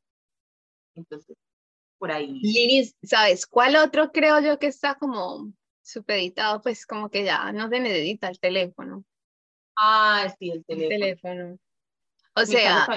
entonces, 0.95 1.35
por 1.97 2.13
ahí. 2.13 2.39
Liris, 2.41 2.95
¿sabes 3.03 3.45
cuál 3.45 3.75
otro 3.75 4.13
creo 4.13 4.39
yo 4.39 4.57
que 4.57 4.67
está 4.67 4.95
como 4.95 5.51
supeditado? 5.81 6.61
Pues 6.61 6.85
como 6.85 7.09
que 7.09 7.25
ya 7.25 7.51
no 7.51 7.67
se 7.67 7.81
necesita 7.81 8.29
el 8.29 8.39
teléfono. 8.39 9.03
Ah, 9.77 10.33
sí, 10.39 10.49
el 10.49 10.63
El 10.69 10.87
teléfono. 10.87 11.57
O 12.35 12.39
Mi 12.39 12.45
sea, 12.45 12.87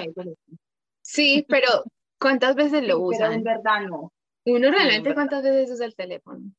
sí, 1.01 1.45
pero 1.49 1.67
¿cuántas 2.17 2.55
veces 2.55 2.81
lo 2.83 2.95
Sí, 2.95 3.17
pero 3.17 3.25
en 3.33 3.39
usan? 3.39 3.43
verdad 3.43 3.81
no. 3.89 4.13
Uno 4.45 4.67
en 4.67 4.73
realmente 4.73 5.13
cuántas 5.13 5.43
veces 5.43 5.71
usa 5.71 5.85
el 5.85 5.95
teléfono. 5.95 6.49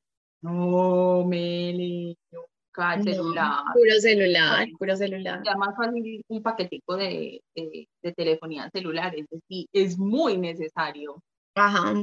No, 0.43 1.25
Meli. 1.27 2.17
música, 2.33 2.95
el 2.95 3.05
celular. 3.05 3.65
Puro 3.75 3.95
celular, 4.01 4.69
puro 4.79 4.97
celular. 4.97 5.43
Ya 5.45 5.55
más 5.57 5.77
fácil 5.77 6.23
un 6.29 6.43
paquetico 6.43 6.97
de, 6.97 7.43
de, 7.55 7.89
de 8.03 8.13
telefonía 8.13 8.71
celular, 8.71 9.15
es 9.17 9.27
decir, 9.29 9.67
es 9.73 9.99
muy 9.99 10.39
necesario. 10.39 11.23
Ajá. 11.55 12.03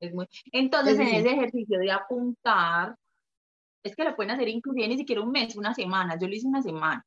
Es 0.00 0.14
muy... 0.14 0.26
Entonces, 0.52 0.96
Sí, 0.96 1.04
sí, 1.04 1.08
en 1.08 1.22
sí. 1.22 1.28
ese 1.28 1.36
ejercicio 1.36 1.78
de 1.78 1.90
apuntar, 1.90 2.94
es 3.82 3.96
que 3.96 4.04
lo 4.04 4.14
pueden 4.14 4.30
hacer 4.32 4.48
inclusive 4.48 4.88
ni 4.88 4.96
siquiera 4.96 5.22
un 5.22 5.30
mes, 5.30 5.56
una 5.56 5.74
semana. 5.74 6.16
Yo 6.18 6.28
lo 6.28 6.34
hice 6.34 6.46
una 6.46 6.62
semana. 6.62 7.02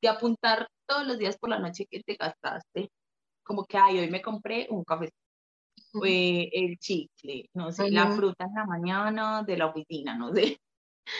De 0.00 0.08
apuntar 0.08 0.68
todos 0.86 1.06
los 1.06 1.18
días 1.18 1.36
por 1.38 1.50
la 1.50 1.58
noche 1.58 1.86
que 1.90 2.00
te 2.02 2.14
gastaste. 2.14 2.88
Como 3.44 3.64
que, 3.64 3.76
ay, 3.76 3.98
hoy 3.98 4.10
me 4.10 4.22
compré 4.22 4.66
un 4.70 4.84
café. 4.84 5.10
Eh, 6.04 6.48
el 6.52 6.78
chicle, 6.78 7.48
no 7.54 7.70
sé, 7.72 7.90
la 7.90 8.10
fruta 8.12 8.44
en 8.44 8.54
la 8.54 8.64
mañana 8.64 9.42
de 9.42 9.56
la 9.56 9.66
oficina, 9.66 10.16
no 10.16 10.32
sé. 10.32 10.58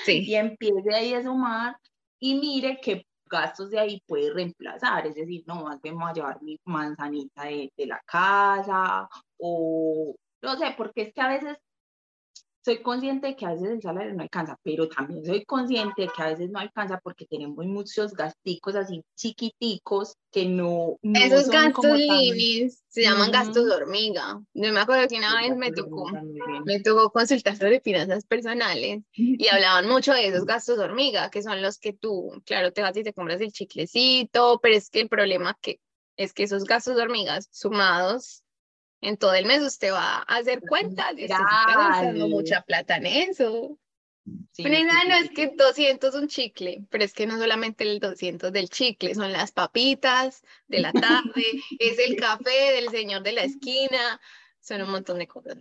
Sí. 0.05 0.25
Y 0.27 0.35
empiece 0.37 0.95
ahí 0.95 1.13
a 1.15 1.23
sumar 1.23 1.77
y 2.21 2.37
mire 2.37 2.79
qué 2.81 3.05
gastos 3.27 3.71
de 3.71 3.81
ahí 3.81 4.01
puede 4.07 4.33
reemplazar. 4.33 5.07
Es 5.07 5.15
decir, 5.17 5.43
no, 5.47 5.65
más 5.65 5.81
bien 5.83 5.99
voy 5.99 6.11
a 6.11 6.13
llevar 6.13 6.43
mi 6.43 6.59
manzanita 6.65 7.45
de, 7.45 7.73
de 7.77 7.87
la 7.87 8.01
casa 8.07 9.09
o 9.39 10.15
no 10.43 10.57
sé, 10.57 10.75
porque 10.77 11.03
es 11.03 11.15
que 11.15 11.21
a 11.21 11.29
veces 11.29 11.59
soy 12.65 12.83
consciente 12.83 13.29
de 13.29 13.37
que 13.37 13.47
a 13.47 13.53
veces 13.53 13.71
el 13.71 13.83
salario 13.83 14.15
no 14.15 14.23
alcanza, 14.23 14.57
pero 14.63 14.89
también 14.89 15.25
soy 15.25 15.45
consciente 15.45 16.03
de 16.03 16.09
que 16.09 16.23
a 16.23 16.29
veces 16.29 16.51
no 16.51 16.61
alcanza 16.61 17.01
porque 17.03 17.27
tenemos 17.27 17.65
muchos 17.67 18.15
gasticos 18.15 18.77
así 18.77 19.03
chiquiticos 19.17 20.15
que 20.31 20.47
no, 20.47 20.97
no 21.03 21.21
Esos 21.21 21.47
son 21.47 21.57
gastos 21.57 21.75
como 21.75 21.95
tan... 21.95 22.25
se 22.89 23.03
llaman 23.03 23.31
gastos 23.33 23.65
Ujú. 23.65 23.73
hormiga. 23.73 24.41
Yo 24.55 24.73
me 24.73 24.81
acuerdo 24.81 25.09
que 25.09 25.17
una 25.19 25.29
Sí, 25.29 25.37
vez 25.43 25.57
me 25.57 25.73
gastos 25.73 25.85
tocó, 25.85 26.11
me 26.65 26.81
tocó 26.81 27.11
consultar 27.11 27.57
sobre 27.57 27.81
finanzas 27.81 28.25
personales 28.25 29.01
y 29.13 29.49
hablaban 29.49 29.89
mucho 29.89 30.13
de 30.13 30.29
esos 30.29 30.45
gastos 30.45 30.79
hormiga, 30.79 31.31
que 31.31 31.43
son 31.43 31.63
los 31.63 31.79
que 31.79 31.93
tú, 31.93 32.31
claro, 32.45 32.73
te 32.73 32.83
vas 32.83 32.97
y 32.97 33.03
te 33.03 33.13
compras 33.13 33.41
el 33.41 33.53
chiclecito, 33.53 34.61
pero 34.63 34.77
es 34.77 34.91
que 34.91 35.01
el 35.01 35.09
problema 35.09 35.57
que 35.61 35.81
es 36.17 36.33
que 36.33 36.43
esos 36.45 36.65
gastos 36.65 36.99
hormigas 36.99 37.49
sumados 37.51 38.45
en 39.03 39.17
todo 39.17 39.35
el 39.35 39.45
mes 39.45 39.63
usted 39.63 39.93
va 39.93 40.19
a 40.19 40.37
hacer 40.37 40.63
cuentas 40.63 41.11
y 41.11 41.25
usted 41.25 41.35
está 41.35 41.77
gastando 41.77 42.29
mucha 42.29 42.63
plata 42.63 42.97
en 42.97 43.07
eso. 43.07 43.79
Sí, 44.53 44.63
sí, 44.63 44.71
nada, 44.71 45.01
sí, 45.03 45.09
no 45.09 45.15
es 45.17 45.31
que 45.31 45.49
200 45.49 46.15
un 46.15 46.29
chicle, 46.29 46.85
pero 46.89 47.03
es 47.03 47.13
que 47.13 47.27
no 47.27 47.37
solamente 47.37 47.83
el 47.83 47.99
200 47.99 48.53
del 48.53 48.69
chicle, 48.71 49.17
son 49.17 49.33
las 49.33 49.51
papitas 49.51 50.43
de 50.69 50.79
la 50.79 50.93
tarde, 50.93 51.45
es 51.81 51.99
el 51.99 52.15
café 52.15 52.73
del 52.73 52.89
señor 52.91 53.25
de 53.25 53.33
la 53.33 53.43
esquina, 53.43 54.21
son 54.61 54.83
un 54.83 54.91
montón 54.91 55.19
de 55.19 55.27
cosas. 55.27 55.59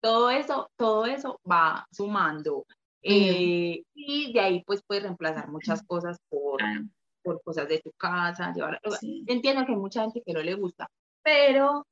todo 0.00 0.30
eso, 0.30 0.70
todo 0.76 1.06
eso 1.06 1.40
va 1.50 1.86
sumando. 1.90 2.66
Eh, 3.00 3.82
y 3.94 4.32
de 4.32 4.40
ahí 4.40 4.64
pues 4.66 4.82
puedes 4.86 5.02
reemplazar 5.04 5.48
muchas 5.48 5.82
cosas 5.82 6.18
por, 6.28 6.58
Claro, 6.58 6.84
por 7.22 7.42
cosas 7.42 7.68
de 7.68 7.78
tu 7.80 7.92
casa. 7.92 8.52
Llevar. 8.54 8.80
Entiendo 9.26 9.64
que 9.64 9.72
hay 9.72 9.78
mucha 9.78 10.02
gente 10.02 10.22
que 10.24 10.32
no 10.34 10.42
le 10.42 10.54
gusta, 10.54 10.90
pero 11.22 11.86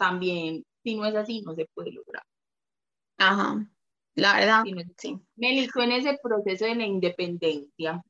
también 0.00 0.64
si 0.82 0.96
no 0.96 1.04
es 1.04 1.14
así 1.14 1.42
no 1.42 1.54
se 1.54 1.66
puede 1.74 1.92
lograr. 1.92 2.22
Ajá, 3.18 3.66
la 4.16 4.34
verdad, 4.34 4.62
Si 4.64 4.72
no 4.72 4.82
sí. 4.96 5.20
Meli, 5.36 5.68
tú 5.68 5.80
en 5.82 5.92
ese 5.92 6.18
proceso 6.22 6.64
de 6.64 6.74
la 6.74 6.86
independencia, 6.86 8.02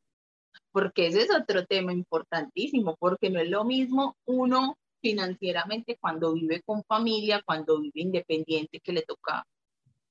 porque 0.72 1.08
ese 1.08 1.22
es 1.22 1.34
otro 1.34 1.66
tema 1.66 1.92
importantísimo, 1.92 2.96
porque 2.98 3.28
no 3.28 3.40
es 3.40 3.50
lo 3.50 3.64
mismo 3.64 4.14
uno 4.24 4.76
financieramente 5.02 5.96
cuando 6.00 6.32
vive 6.34 6.62
con 6.64 6.84
familia, 6.84 7.42
cuando 7.44 7.80
vive 7.80 8.00
independiente, 8.02 8.80
que 8.80 8.92
le 8.92 9.02
toca 9.02 9.44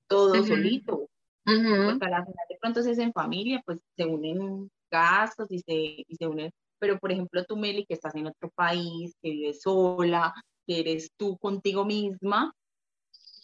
todo 0.09 0.35
Ujú. 0.35 0.47
solito. 0.47 1.07
Ujú, 1.45 1.85
porque 1.85 2.05
a 2.05 2.09
la 2.09 2.25
final 2.25 2.45
de 2.49 2.57
pronto 2.59 2.83
si 2.83 2.91
es 2.91 2.99
en 2.99 3.13
familia, 3.13 3.61
pues 3.65 3.79
se 3.95 4.05
unen 4.05 4.69
gastos 4.91 5.47
y 5.49 5.59
se, 5.59 5.73
y 6.07 6.15
se 6.17 6.27
unen, 6.27 6.51
pero 6.79 6.99
por 6.99 7.11
ejemplo 7.11 7.43
tú, 7.45 7.55
Meli, 7.55 7.85
que 7.85 7.93
estás 7.93 8.15
en 8.15 8.27
otro 8.27 8.49
país, 8.53 9.13
que 9.21 9.29
vives 9.29 9.61
sola, 9.61 10.33
que 10.69 10.81
eres 10.81 11.11
tú 11.17 11.35
contigo 11.39 11.83
misma, 11.83 12.53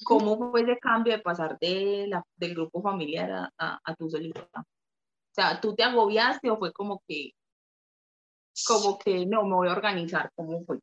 ¿cómo 0.04 0.52
fue 0.52 0.62
ese 0.62 0.78
cambio 0.78 1.14
de 1.14 1.24
pasar 1.24 1.58
de 1.58 2.06
la, 2.08 2.24
del 2.36 2.54
grupo 2.54 2.84
familiar 2.84 3.32
a, 3.32 3.54
a, 3.58 3.80
a 3.84 3.96
tú 3.96 4.08
solita? 4.08 4.48
O 4.54 5.34
sea, 5.34 5.60
¿tú 5.60 5.74
te 5.74 5.82
agobiaste 5.82 6.52
o 6.52 6.58
fue 6.58 6.72
como 6.72 7.02
que, 7.08 7.32
como 8.68 9.00
que 9.00 9.26
no, 9.26 9.44
me 9.44 9.56
voy 9.56 9.70
a 9.70 9.72
organizar? 9.72 10.30
¿Cómo 10.36 10.64
fue? 10.66 10.80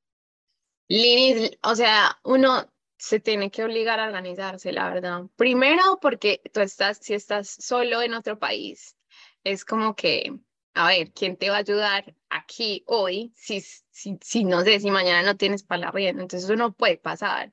Linis, 0.89 1.53
o 1.63 1.77
sea, 1.77 2.19
uno 2.25 2.69
se 2.99 3.21
tiene 3.21 3.53
que 3.53 3.63
obligar 3.63 4.01
a 4.01 4.07
organizarse, 4.07 4.73
la 4.73 4.93
verdad. 4.93 5.23
Primero, 5.37 6.01
porque 6.03 6.43
tú 6.53 6.59
estás, 6.59 6.99
si 6.99 7.15
estás 7.15 7.49
solo 7.49 8.03
en 8.03 8.15
otro 8.15 8.41
país, 8.41 8.97
es 9.45 9.65
como 9.65 9.95
que, 9.95 10.41
a 10.75 10.89
ver, 10.89 11.13
¿quién 11.13 11.37
te 11.37 11.51
va 11.51 11.57
a 11.57 11.61
ayudar 11.61 12.15
aquí 12.31 12.83
hoy 12.87 13.33
si, 13.37 13.61
si, 13.61 14.19
si 14.21 14.45
no 14.45 14.63
sé, 14.63 14.81
si 14.81 14.91
mañana 14.91 15.23
no 15.23 15.37
tienes 15.37 15.63
para 15.63 15.83
la 15.83 15.91
rienda? 15.91 16.23
Entonces 16.23 16.45
eso 16.49 16.57
no 16.57 16.73
puede 16.73 16.97
pasar. 16.97 17.53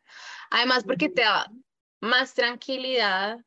Además, 0.50 0.84
porque 0.84 1.10
te 1.10 1.22
da 1.22 1.52
más 2.00 2.34
tranquilidad 2.34 3.40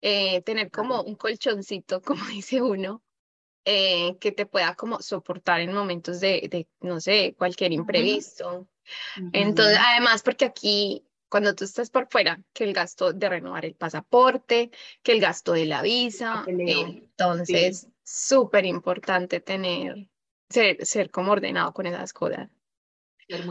eh, 0.00 0.42
tener 0.42 0.70
como 0.70 1.02
un 1.02 1.16
colchoncito, 1.16 2.00
como 2.02 2.24
dice 2.26 2.62
uno, 2.62 3.02
eh, 3.64 4.18
que 4.20 4.32
te 4.32 4.46
pueda 4.46 4.74
como 4.74 5.00
soportar 5.00 5.60
en 5.60 5.72
momentos 5.72 6.20
de, 6.20 6.48
de 6.50 6.68
no 6.80 7.00
sé, 7.00 7.34
cualquier 7.38 7.72
imprevisto. 7.72 8.68
Entonces, 9.32 9.78
además, 9.80 10.22
porque 10.22 10.44
aquí, 10.44 11.06
cuando 11.34 11.52
tú 11.56 11.64
estás 11.64 11.90
por 11.90 12.06
fuera, 12.08 12.40
que 12.52 12.62
el 12.62 12.72
gasto 12.72 13.12
de 13.12 13.28
renovar 13.28 13.64
el 13.64 13.74
pasaporte, 13.74 14.70
que 15.02 15.10
el 15.10 15.20
gasto 15.20 15.52
de 15.52 15.66
la 15.66 15.82
visa, 15.82 16.44
entonces, 16.46 17.88
súper 18.04 18.64
importante 18.66 19.40
tener, 19.40 20.08
ser, 20.48 20.86
ser 20.86 21.10
como 21.10 21.32
ordenado 21.32 21.72
con 21.72 21.86
esas 21.86 22.12
cosas. 22.12 22.48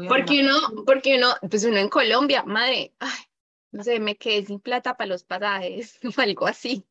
Porque 0.07 0.39
uno, 0.39 0.85
porque 0.85 1.17
uno, 1.17 1.33
pues 1.49 1.65
uno 1.65 1.75
en 1.75 1.89
Colombia, 1.89 2.43
madre, 2.43 2.93
ay, 2.99 3.25
no 3.73 3.83
sé, 3.83 3.99
me 3.99 4.15
quedé 4.15 4.45
sin 4.45 4.61
plata 4.61 4.95
para 4.95 5.09
los 5.09 5.25
pasajes 5.25 5.99
o 6.17 6.21
algo 6.21 6.47
así. 6.47 6.85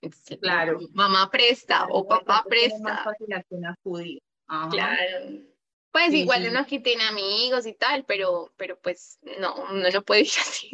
Entonces, 0.00 0.38
Claro. 0.40 0.78
Mamá 0.94 1.30
presta 1.30 1.86
o 1.90 2.08
papá 2.08 2.46
tiene 2.48 2.78
más 2.78 3.02
presta. 3.02 3.04
fácil 3.04 3.34
a 3.34 3.42
quien 3.42 3.66
acudir. 3.66 4.22
Ajá. 4.46 4.70
Claro. 4.70 5.53
Pues 5.94 6.10
Sí, 6.10 6.22
igual 6.22 6.42
sí, 6.42 6.48
uno 6.48 6.58
aquí 6.58 6.80
tiene 6.80 7.04
amigos 7.04 7.66
y 7.66 7.72
tal, 7.72 8.04
pero, 8.04 8.52
pero 8.56 8.76
pues 8.80 9.20
no, 9.38 9.54
uno 9.70 9.88
no 9.88 10.02
puede 10.02 10.22
ir 10.22 10.26
así. 10.40 10.70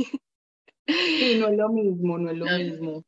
Sí, 0.87 1.35
no 1.35 1.49
es 1.49 1.59
lo 1.59 1.69
mismo, 1.69 2.17
no 2.17 2.31
es 2.31 2.39
lo 2.39 2.47
No, 2.47 2.53
no. 2.53 2.59
mismo. 2.59 3.05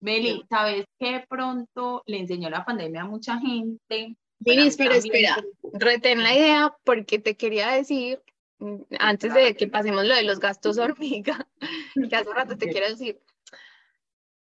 Meli, 0.00 0.42
¿sabes 0.48 0.86
qué 0.98 1.26
pronto 1.28 2.02
le 2.06 2.20
enseñó 2.20 2.48
la 2.48 2.64
pandemia 2.64 3.02
a 3.02 3.04
mucha 3.04 3.38
gente? 3.38 3.76
Mí 3.98 4.16
pero 4.38 4.62
espera, 4.62 5.36
retén 5.74 6.22
la 6.22 6.34
idea 6.34 6.74
porque 6.84 7.18
te 7.18 7.36
quería 7.36 7.68
decir, 7.68 8.22
mm, 8.58 8.94
antes 8.98 9.34
de 9.34 9.54
que 9.54 9.66
pasemos 9.66 10.06
lo 10.06 10.14
de 10.14 10.22
los 10.22 10.40
gastos 10.40 10.78
hormiga, 10.78 11.46
que 12.10 12.16
hace 12.16 12.32
rato 12.32 12.56
te 12.56 12.70
quiero 12.70 12.88
decir, 12.88 13.20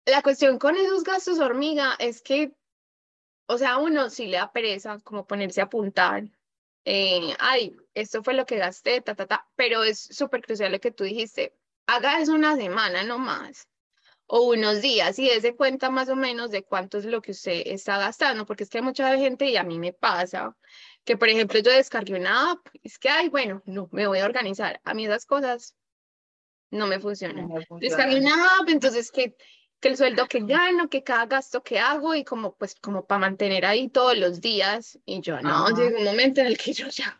la 0.05 0.21
cuestión 0.21 0.59
con 0.59 0.75
esos 0.75 1.05
gastos 1.05 1.39
hormiga 1.39 1.95
es 1.99 2.21
que, 2.21 2.51
o 3.47 3.57
sea, 3.57 3.77
uno 3.77 4.09
sí 4.09 4.27
le 4.27 4.35
da 4.37 4.51
pereza 4.51 4.99
como 4.99 5.25
ponerse 5.25 5.61
a 5.61 5.65
apuntar, 5.65 6.29
eh, 6.85 7.35
ay, 7.39 7.75
esto 7.93 8.23
fue 8.23 8.33
lo 8.33 8.45
que 8.45 8.57
gasté, 8.57 9.01
ta, 9.01 9.15
ta, 9.15 9.25
ta, 9.27 9.47
pero 9.55 9.83
es 9.83 9.99
súper 9.99 10.41
crucial 10.41 10.71
lo 10.71 10.79
que 10.79 10.91
tú 10.91 11.03
dijiste, 11.03 11.55
haga 11.87 12.19
eso 12.21 12.33
una 12.33 12.55
semana 12.55 13.03
no 13.03 13.17
más, 13.17 13.67
o 14.27 14.43
unos 14.43 14.81
días 14.81 15.19
y 15.19 15.27
dése 15.27 15.55
cuenta 15.55 15.89
más 15.89 16.07
o 16.09 16.15
menos 16.15 16.51
de 16.51 16.63
cuánto 16.63 16.97
es 16.97 17.05
lo 17.05 17.21
que 17.21 17.31
usted 17.31 17.63
está 17.65 17.97
gastando, 17.97 18.45
porque 18.45 18.63
es 18.63 18.69
que 18.69 18.77
hay 18.77 18.83
mucha 18.83 19.17
gente 19.17 19.45
y 19.49 19.57
a 19.57 19.63
mí 19.63 19.77
me 19.77 19.91
pasa 19.93 20.55
que, 21.03 21.17
por 21.17 21.27
ejemplo, 21.29 21.59
yo 21.59 21.71
descargué 21.71 22.15
una 22.15 22.51
app, 22.51 22.65
es 22.81 22.97
que, 22.97 23.09
ay, 23.09 23.29
bueno, 23.29 23.61
no, 23.65 23.89
me 23.91 24.07
voy 24.07 24.19
a 24.19 24.25
organizar, 24.25 24.79
a 24.83 24.93
mí 24.93 25.05
esas 25.05 25.25
cosas 25.25 25.75
no 26.69 26.87
me 26.87 26.99
funcionan. 26.99 27.47
No 27.49 27.55
me 27.55 27.65
Descargué 27.81 28.21
funciona. 28.21 28.35
una 28.35 28.45
app, 28.59 28.69
entonces 28.69 29.11
que, 29.11 29.35
que 29.81 29.89
el 29.89 29.97
sueldo 29.97 30.27
que 30.27 30.39
gano, 30.41 30.89
que 30.89 31.03
cada 31.03 31.25
gasto 31.25 31.63
que 31.63 31.79
hago 31.79 32.15
y 32.15 32.23
como 32.23 32.55
pues 32.55 32.75
como 32.75 33.05
para 33.05 33.19
mantener 33.19 33.65
ahí 33.65 33.89
todos 33.89 34.17
los 34.17 34.39
días 34.39 34.99
y 35.05 35.21
yo 35.21 35.41
no, 35.41 35.49
Ajá. 35.49 35.75
llegó 35.75 35.97
un 35.97 36.03
momento 36.05 36.41
en 36.41 36.47
el 36.47 36.57
que 36.57 36.71
yo 36.71 36.87
ya 36.87 37.19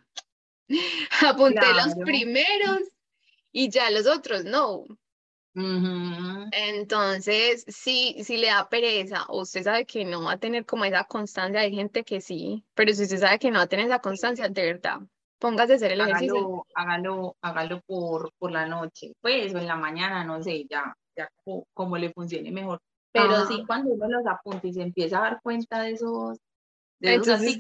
apunté 1.22 1.74
los 1.74 1.96
Claro. 1.96 2.06
primeros 2.06 2.80
y 3.52 3.70
ya 3.70 3.90
los 3.90 4.08
otros 4.08 4.46
no. 4.46 4.86
Ujú. 5.54 6.48
Entonces, 6.54 7.66
sí, 7.68 8.16
sí 8.24 8.38
le 8.38 8.48
da 8.48 8.70
pereza, 8.70 9.26
o 9.28 9.42
usted 9.42 9.64
sabe 9.64 9.86
que 9.86 10.06
no 10.06 10.24
va 10.24 10.34
a 10.34 10.38
tener 10.38 10.66
como 10.66 10.86
esa 10.86 11.04
constancia, 11.04 11.62
hay 11.62 11.74
gente 11.74 12.04
que 12.04 12.22
sí, 12.22 12.64
pero 12.74 12.94
si 12.94 13.04
usted 13.04 13.18
sabe 13.18 13.40
que 13.40 13.52
no 13.52 13.58
va 13.58 13.64
a 13.64 13.68
tener 13.68 13.88
esa 13.88 14.00
constancia, 14.00 14.48
de 14.48 14.66
verdad, 14.66 15.00
póngase 15.40 15.74
a 15.74 15.76
hacer 15.78 15.92
el 15.94 16.02
ejercicio. 16.02 16.36
Hágalo, 16.36 16.66
hágalo, 16.74 17.36
hágalo 17.42 17.82
por, 17.82 18.32
por 18.38 18.52
la 18.52 18.66
noche, 18.66 19.14
pues, 19.20 19.54
o 19.54 19.58
en 19.58 19.68
la 19.68 19.76
mañana, 19.76 20.24
no 20.24 20.42
sé, 20.42 20.66
ya, 20.70 20.96
ya 21.22 21.30
como, 21.44 21.66
como 21.74 21.98
le 21.98 22.12
funcione 22.12 22.52
mejor. 22.52 22.80
Pero 23.12 23.34
Ajá. 23.34 23.48
sí, 23.48 23.64
cuando 23.66 23.92
uno 23.92 24.08
los 24.08 24.26
apunta 24.26 24.68
y 24.68 24.74
se 24.74 24.82
empieza 24.82 25.18
a 25.18 25.22
dar 25.22 25.42
cuenta 25.42 25.82
de 25.82 25.92
esos, 25.92 26.38
de 27.00 27.16
esos 27.16 27.42
Entonces, 27.42 27.60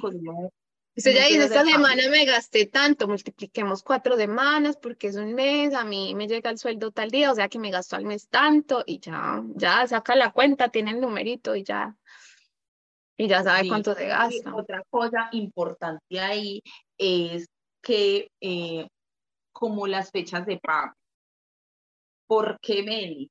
Usted 0.93 1.13
ya 1.13 1.25
dice, 1.25 1.43
esta 1.45 1.55
cambios. 1.55 1.77
semana 1.77 2.09
me 2.09 2.25
gasté 2.25 2.65
tanto, 2.65 3.07
multipliquemos 3.07 3.81
cuatro 3.81 4.17
semanas 4.17 4.75
porque 4.75 5.07
es 5.07 5.15
un 5.15 5.33
mes, 5.33 5.73
a 5.73 5.85
mí 5.85 6.13
me 6.15 6.27
llega 6.27 6.49
el 6.49 6.57
sueldo 6.57 6.91
tal 6.91 7.09
día, 7.09 7.31
o 7.31 7.35
sea 7.35 7.47
que 7.47 7.59
me 7.59 7.71
gastó 7.71 7.95
al 7.95 8.03
mes 8.03 8.27
tanto 8.27 8.83
y 8.85 8.99
ya, 8.99 9.41
ya 9.55 9.87
saca 9.87 10.15
la 10.15 10.33
cuenta, 10.33 10.67
tiene 10.67 10.91
el 10.91 10.99
numerito 10.99 11.55
y 11.55 11.63
ya. 11.63 11.95
Y 13.17 13.27
ya 13.27 13.41
sabe 13.41 13.69
cuánto 13.69 13.95
se 13.95 14.07
gasta. 14.07 14.53
otra 14.53 14.83
cosa 14.89 15.29
importante 15.31 16.19
ahí 16.19 16.61
es 16.97 17.47
que 17.81 18.29
eh, 18.41 18.87
como 19.53 19.87
las 19.87 20.11
fechas 20.11 20.45
de 20.45 20.57
pago. 20.57 20.93
¿Por 22.27 22.59
qué, 22.59 22.83
Meli? 22.83 23.29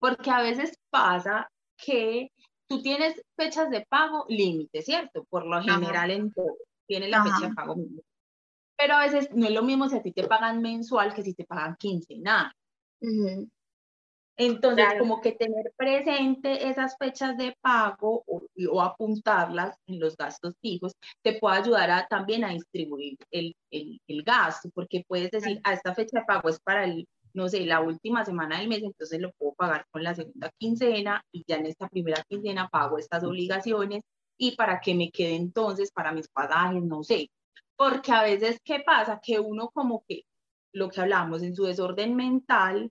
Porque 0.00 0.30
a 0.30 0.42
veces 0.42 0.78
pasa 0.90 1.48
que 1.76 2.30
tú 2.68 2.82
tienes 2.82 3.20
fechas 3.36 3.70
de 3.70 3.86
pago 3.88 4.26
límite, 4.28 4.82
¿cierto? 4.82 5.24
Por 5.30 5.46
lo 5.46 5.56
Ajá. 5.56 5.78
general 5.78 6.10
en 6.10 6.32
todo, 6.32 6.56
tienes 6.86 7.10
la 7.10 7.22
fecha 7.22 7.36
Ajá. 7.36 7.48
de 7.48 7.54
pago 7.54 7.74
límite. 7.74 8.02
Pero 8.76 8.94
a 8.94 9.00
veces 9.00 9.28
no 9.32 9.46
es 9.46 9.52
lo 9.52 9.62
mismo 9.62 9.88
si 9.88 9.96
a 9.96 10.02
ti 10.02 10.12
te 10.12 10.26
pagan 10.26 10.62
mensual 10.62 11.14
que 11.14 11.22
si 11.22 11.34
te 11.34 11.44
pagan 11.44 11.76
quincenal. 11.76 12.52
Entonces, 14.36 14.84
Claro. 14.86 15.00
como 15.00 15.20
que 15.20 15.32
tener 15.32 15.72
presente 15.76 16.68
esas 16.68 16.96
fechas 16.96 17.36
de 17.36 17.56
pago 17.60 18.22
o, 18.24 18.42
o 18.70 18.82
apuntarlas 18.82 19.76
en 19.88 19.98
los 19.98 20.16
gastos 20.16 20.54
fijos 20.60 20.92
te 21.22 21.40
puede 21.40 21.58
ayudar 21.58 21.90
a, 21.90 22.06
también 22.06 22.44
a 22.44 22.50
distribuir 22.50 23.16
el, 23.32 23.56
el, 23.72 24.00
el 24.06 24.22
gasto, 24.22 24.70
porque 24.72 25.02
puedes 25.08 25.32
decir, 25.32 25.60
a 25.64 25.72
esta 25.72 25.92
fecha 25.92 26.20
de 26.20 26.24
pago 26.24 26.48
es 26.50 26.60
para 26.60 26.84
el, 26.84 27.04
no 27.38 27.48
sé, 27.48 27.64
la 27.64 27.80
última 27.80 28.24
semana 28.24 28.58
del 28.58 28.68
mes, 28.68 28.82
entonces 28.82 29.20
lo 29.20 29.30
puedo 29.32 29.54
pagar 29.54 29.86
con 29.92 30.02
la 30.02 30.12
segunda 30.12 30.50
quincena 30.58 31.24
y 31.32 31.44
ya 31.46 31.56
en 31.56 31.66
esta 31.66 31.88
primera 31.88 32.22
quincena 32.28 32.68
pago 32.68 32.98
estas 32.98 33.22
obligaciones 33.22 34.02
y 34.36 34.56
para 34.56 34.80
que 34.80 34.94
me 34.94 35.10
quede 35.12 35.36
entonces 35.36 35.92
para 35.92 36.10
mis 36.12 36.28
pasajes, 36.28 36.82
no 36.82 37.04
sé. 37.04 37.30
Porque 37.76 38.10
a 38.10 38.24
veces, 38.24 38.58
¿qué 38.64 38.80
pasa? 38.80 39.20
Que 39.22 39.38
uno 39.38 39.70
como 39.72 40.02
que, 40.08 40.24
lo 40.72 40.90
que 40.90 41.00
hablamos 41.00 41.42
en 41.42 41.54
su 41.54 41.64
desorden 41.64 42.16
mental, 42.16 42.90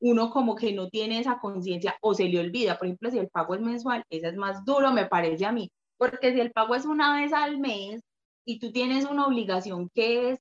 uno 0.00 0.30
como 0.30 0.54
que 0.54 0.72
no 0.72 0.88
tiene 0.88 1.20
esa 1.20 1.38
conciencia 1.38 1.96
o 2.00 2.14
se 2.14 2.24
le 2.30 2.40
olvida. 2.40 2.78
Por 2.78 2.86
ejemplo, 2.86 3.10
si 3.10 3.18
el 3.18 3.28
pago 3.28 3.54
es 3.54 3.60
mensual, 3.60 4.04
esa 4.08 4.28
es 4.28 4.36
más 4.36 4.64
duro, 4.64 4.90
me 4.92 5.04
parece 5.04 5.44
a 5.44 5.52
mí, 5.52 5.70
porque 5.98 6.32
si 6.32 6.40
el 6.40 6.50
pago 6.52 6.74
es 6.74 6.86
una 6.86 7.20
vez 7.20 7.34
al 7.34 7.58
mes 7.58 8.00
y 8.46 8.58
tú 8.58 8.72
tienes 8.72 9.04
una 9.04 9.26
obligación 9.26 9.90
que 9.94 10.30
es, 10.30 10.38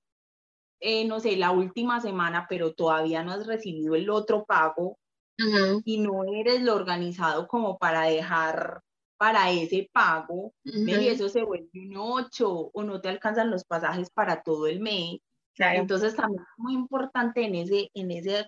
eh, 0.80 1.06
no 1.08 1.20
sé, 1.20 1.38
la 1.38 1.52
última 1.52 2.00
semana, 2.02 2.46
pero 2.50 2.74
todavía 2.74 3.24
no 3.24 3.32
has 3.34 3.48
recibido 3.48 3.96
el 3.96 4.10
otro 4.10 4.46
pago 4.46 4.98
Ujú. 5.40 5.84
y 5.86 6.00
no 6.00 6.24
eres 6.26 6.62
lo 6.64 6.76
organizado 6.76 7.48
como 7.48 7.78
para 7.78 8.04
dejar 8.04 8.82
para 9.18 9.52
ese 9.52 9.90
pago, 9.94 10.54
Meli, 10.84 11.08
Ujú. 11.08 11.16
eso 11.16 11.30
se 11.30 11.44
vuelve 11.44 11.70
un 11.76 11.98
8 11.98 12.72
o 12.74 12.84
no 12.84 13.02
te 13.02 13.10
alcanzan 13.10 13.52
los 13.52 13.64
pasajes 13.66 14.10
para 14.12 14.42
todo 14.44 14.68
el 14.68 14.80
mes. 14.80 15.20
Claro. 15.56 15.82
Entonces 15.82 16.16
también 16.16 16.44
es 16.44 16.50
muy 16.58 16.74
importante 16.74 17.44
en 17.46 17.56
ese, 17.56 17.90
en 17.96 18.12
ese, 18.12 18.48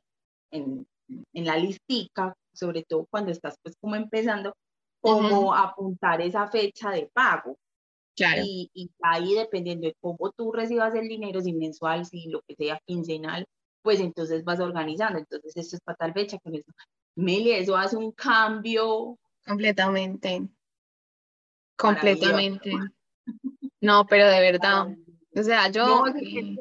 en, 0.52 0.88
en 1.34 1.46
la 1.46 1.58
listica, 1.58 2.34
sobre 2.54 2.84
todo 2.84 3.08
cuando 3.12 3.32
estás 3.32 3.56
pues 3.64 3.76
como 3.82 3.96
empezando, 3.96 4.54
como 5.02 5.54
Ujú. 5.54 5.54
apuntar 5.56 6.22
esa 6.22 6.48
fecha 6.48 6.92
de 6.92 7.10
pago. 7.14 7.58
Claro. 8.20 8.42
Y, 8.46 8.70
y 8.74 8.92
ahí 9.02 9.34
dependiendo 9.34 9.88
de 9.88 9.96
cómo 10.02 10.32
tú 10.32 10.52
recibas 10.52 10.94
el 10.94 11.08
dinero, 11.08 11.40
si 11.42 11.54
mensual, 11.54 12.06
si 12.06 12.28
lo 12.28 12.42
que 12.42 12.56
sea 12.56 12.80
quincenal, 12.86 13.46
pues 13.82 14.02
entonces 14.02 14.44
vas 14.44 14.60
organizando. 14.60 15.20
Entonces 15.20 15.56
esto 15.56 15.78
es 15.78 15.82
para 15.82 15.96
tal 15.96 16.14
fecha, 16.14 16.38
con 16.40 16.54
eso. 16.54 16.72
Meli, 17.16 17.52
eso 17.52 17.78
hace 17.78 17.96
un 17.96 18.12
cambio 18.12 19.18
Completamente. 19.46 20.48
Completamente. 21.78 22.72
No, 23.82 24.06
pero 24.06 24.28
de 24.28 24.42
verdad. 24.42 24.88
O 25.34 25.42
sea, 25.42 25.70
yo 25.70 25.86
No, 25.86 26.08
eh, 26.08 26.58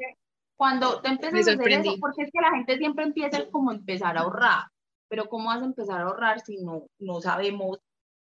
cuando 0.55 1.00
te 1.00 1.09
empiezas 1.09 1.49
a 1.49 1.53
hacer 1.53 1.73
eso, 1.73 1.97
porque 1.99 2.23
es 2.23 2.31
que 2.31 2.41
la 2.41 2.53
gente 2.53 2.79
siempre 2.79 3.05
empieza 3.05 3.45
como 3.50 3.71
a 3.71 3.75
empezar 3.75 4.17
a 4.17 4.21
ahorrar, 4.21 4.67
pero 5.09 5.29
¿cómo 5.29 5.47
vas 5.49 5.61
a 5.62 5.65
empezar 5.65 6.00
a 6.00 6.05
ahorrar 6.05 6.38
si 6.41 6.59
no, 6.59 6.87
no 7.00 7.21
sabemos 7.21 7.79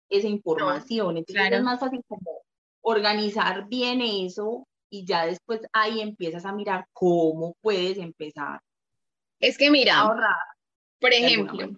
esa 0.09 0.29
información? 0.29 1.19
Entonces 1.19 1.43
claro. 1.43 1.57
es 1.57 1.63
más 1.63 1.79
fácil 1.79 2.01
como 2.09 2.41
organizar 2.89 3.67
bien 3.69 4.01
eso 4.01 4.69
y 4.89 5.05
ya 5.05 5.27
después 5.27 5.61
ahí 5.73 6.01
empiezas 6.01 6.45
a 6.45 6.53
mirar 6.53 6.87
cómo 6.93 7.57
puedes 7.61 7.99
empezar 7.99 8.61
Es 9.41 9.59
que 9.59 9.73
mira, 9.73 9.99
ahorrar 9.99 10.37
por 11.01 11.13
ejemplo, 11.13 11.69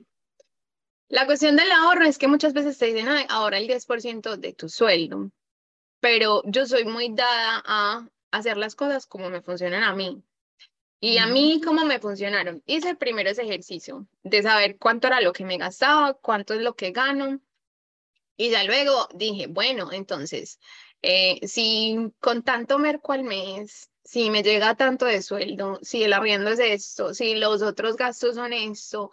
la 1.08 1.24
cuestión 1.24 1.56
del 1.56 1.72
ahorro 1.72 2.04
es 2.04 2.18
que 2.18 2.28
muchas 2.28 2.52
veces 2.52 2.76
te 2.76 2.86
dicen, 2.86 3.08
"Ay, 3.08 3.24
ahorra 3.30 3.56
el 3.56 3.66
10% 3.66 4.36
de 4.36 4.52
tu 4.52 4.68
sueldo, 4.68 5.30
pero 5.98 6.42
yo 6.44 6.66
soy 6.66 6.84
muy 6.84 7.08
dada 7.14 7.62
a 7.64 8.06
hacer 8.30 8.58
las 8.58 8.74
cosas 8.76 9.06
como 9.06 9.30
me 9.30 9.40
funcionan 9.40 9.84
a 9.84 9.94
mí. 9.94 10.22
Y 11.00 11.16
a 11.18 11.26
mí, 11.26 11.60
¿cómo 11.64 11.86
me 11.86 12.00
funcionaron? 12.00 12.62
Hice 12.66 12.96
primero 12.96 13.30
ese 13.30 13.42
ejercicio 13.42 14.06
de 14.24 14.42
saber 14.42 14.76
cuánto 14.78 15.06
era 15.06 15.20
lo 15.22 15.32
que 15.32 15.44
me 15.44 15.56
gastaba, 15.56 16.12
cuánto 16.12 16.52
es 16.54 16.60
lo 16.60 16.74
que 16.74 16.90
gano. 16.90 17.40
Y 18.36 18.50
ya 18.50 18.62
luego 18.64 19.08
dije, 19.14 19.46
bueno, 19.48 19.90
entonces, 19.92 20.60
eh, 21.02 21.46
si 21.46 22.12
con 22.20 22.42
tanto 22.42 22.78
merco 22.78 23.12
al 23.12 23.24
mes, 23.24 23.90
si 24.04 24.30
me 24.30 24.42
llega 24.42 24.74
tanto 24.74 25.04
de 25.04 25.22
sueldo, 25.22 25.78
si 25.82 26.02
el 26.02 26.12
arriendo 26.12 26.50
es 26.50 26.58
esto, 26.58 27.14
si 27.14 27.34
los 27.34 27.62
otros 27.62 27.96
gastos 27.96 28.36
son 28.36 28.52
esto, 28.52 29.10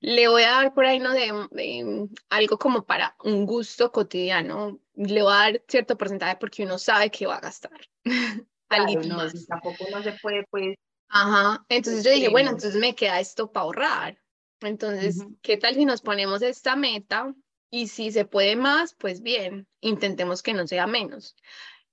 le 0.00 0.28
voy 0.28 0.42
a 0.42 0.50
dar 0.50 0.74
por 0.74 0.84
ahí, 0.84 0.98
no 0.98 1.12
sé, 1.12 1.32
de, 1.52 2.08
algo 2.28 2.58
como 2.58 2.84
para 2.84 3.16
un 3.24 3.46
gusto 3.46 3.90
cotidiano, 3.90 4.78
le 4.94 5.22
voy 5.22 5.32
a 5.32 5.36
dar 5.36 5.62
cierto 5.66 5.96
porcentaje 5.96 6.36
porque 6.36 6.64
uno 6.64 6.78
sabe 6.78 7.10
que 7.10 7.26
va 7.26 7.36
a 7.36 7.40
gastar. 7.40 7.80
Claro, 8.66 9.02
no, 9.04 9.28
si 9.28 9.46
tampoco 9.46 9.86
no 9.92 10.02
se 10.02 10.12
puede, 10.14 10.44
pues, 10.50 10.74
Ajá, 11.08 11.64
entonces 11.68 12.02
yo 12.02 12.10
dije, 12.10 12.28
bueno, 12.28 12.50
extremos. 12.50 12.64
entonces 12.64 12.80
me 12.80 12.94
queda 12.96 13.20
esto 13.20 13.52
para 13.52 13.64
ahorrar. 13.64 14.18
Entonces, 14.60 15.18
Ujú. 15.20 15.36
¿qué 15.42 15.56
tal 15.58 15.74
si 15.74 15.84
nos 15.84 16.00
ponemos 16.00 16.42
esta 16.42 16.74
meta? 16.74 17.32
Y 17.74 17.88
si 17.88 18.12
se 18.12 18.24
puede 18.24 18.54
más, 18.54 18.94
pues 18.94 19.20
bien, 19.20 19.66
intentemos 19.80 20.44
que 20.44 20.54
no 20.54 20.64
sea 20.64 20.86
menos. 20.86 21.34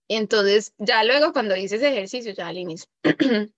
Entonces, 0.07 0.75
ya 0.77 1.03
luego 1.03 1.33
cuando 1.33 1.55
hice 1.55 1.77
ese 1.77 1.87
ejercicio, 1.87 2.33
ya 2.33 2.49
al 2.49 2.59
inicio, 2.59 2.87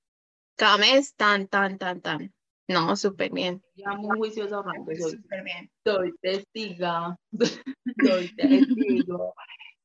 cada 0.55 0.77
mes, 0.77 1.15
tan, 1.15 1.49
tan, 1.49 1.77
tan, 1.77 1.99
tan. 1.99 2.33
No, 2.69 2.95
súper 2.95 3.29
bien. 3.29 3.62
ya 3.75 3.91
muy 3.95 4.17
juicioso 4.19 4.55
ahorrando, 4.55 4.95
soy 4.95 5.12
Súper 5.12 5.43
bien. 5.43 5.69
Soy 5.86 6.13
testiga, 6.21 7.17
soy 8.01 8.33
testigo. 8.38 9.36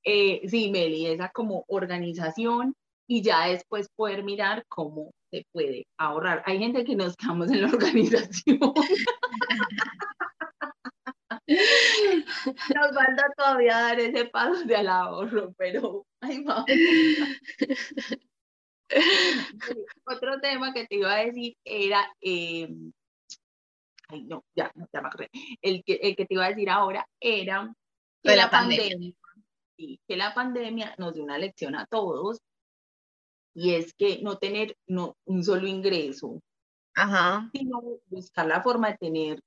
Eh, 0.05 0.43
sí, 0.49 0.71
Meli, 0.71 1.09
esa 1.09 1.31
como 1.31 1.65
organización 1.67 2.73
y 3.09 3.21
ya 3.21 3.49
después 3.49 3.89
poder 3.97 4.23
mirar 4.23 4.65
cómo 4.69 5.11
se 5.33 5.45
puede 5.51 5.89
ahorrar. 5.97 6.45
Hay 6.47 6.61
gente 6.61 6.85
que 6.85 6.95
nos 6.95 7.17
quedamos 7.17 7.51
en 7.51 7.63
la 7.63 7.69
organización. 7.73 8.61
Nos 11.49 12.95
falta 12.95 13.25
todavía 13.37 13.81
dar 13.81 14.01
ese 14.01 14.27
paso 14.27 14.65
de 14.65 14.77
al 14.77 14.89
ahorro, 14.89 15.55
pero 15.57 16.07
ahí 16.21 16.43
vamos. 16.45 16.67
Otro 20.07 20.41
tema 20.41 20.73
que 20.73 20.87
te 20.87 20.97
iba 20.97 21.15
a 21.15 21.25
decir 21.25 21.57
era, 21.65 22.07
eh, 22.21 22.69
ay 24.09 24.25
no, 24.25 24.45
ya, 24.55 24.73
ya 24.93 25.01
me 25.01 25.09
acordé. 25.09 25.31
El 25.63 25.83
que, 25.85 25.95
el 25.95 26.17
que 26.17 26.27
te 26.27 26.35
iba 26.35 26.47
a 26.47 26.51
decir 26.51 26.71
ahora 26.71 27.07
era 27.21 27.73
que 28.23 28.31
De 28.31 28.37
la 28.37 28.45
la 28.45 28.51
pandemia. 28.51 28.83
pandemia, 28.91 29.15
sí, 29.77 30.01
que 30.07 30.17
la 30.17 30.35
pandemia 30.35 30.95
nos 30.99 31.15
dio 31.15 31.25
una 31.25 31.39
lección 31.39 31.75
a 31.75 31.87
todos 31.87 32.39
y 33.55 33.75
es 33.75 33.95
que 33.95 34.21
no 34.23 34.39
tener 34.39 34.77
no, 34.87 35.17
un 35.25 35.43
solo 35.43 35.67
ingreso, 35.67 36.41
Ajá. 36.95 37.51
sino 37.53 37.81
buscar 38.07 38.47
la 38.47 38.63
forma 38.63 38.89
de 38.91 38.99
tener 38.99 39.41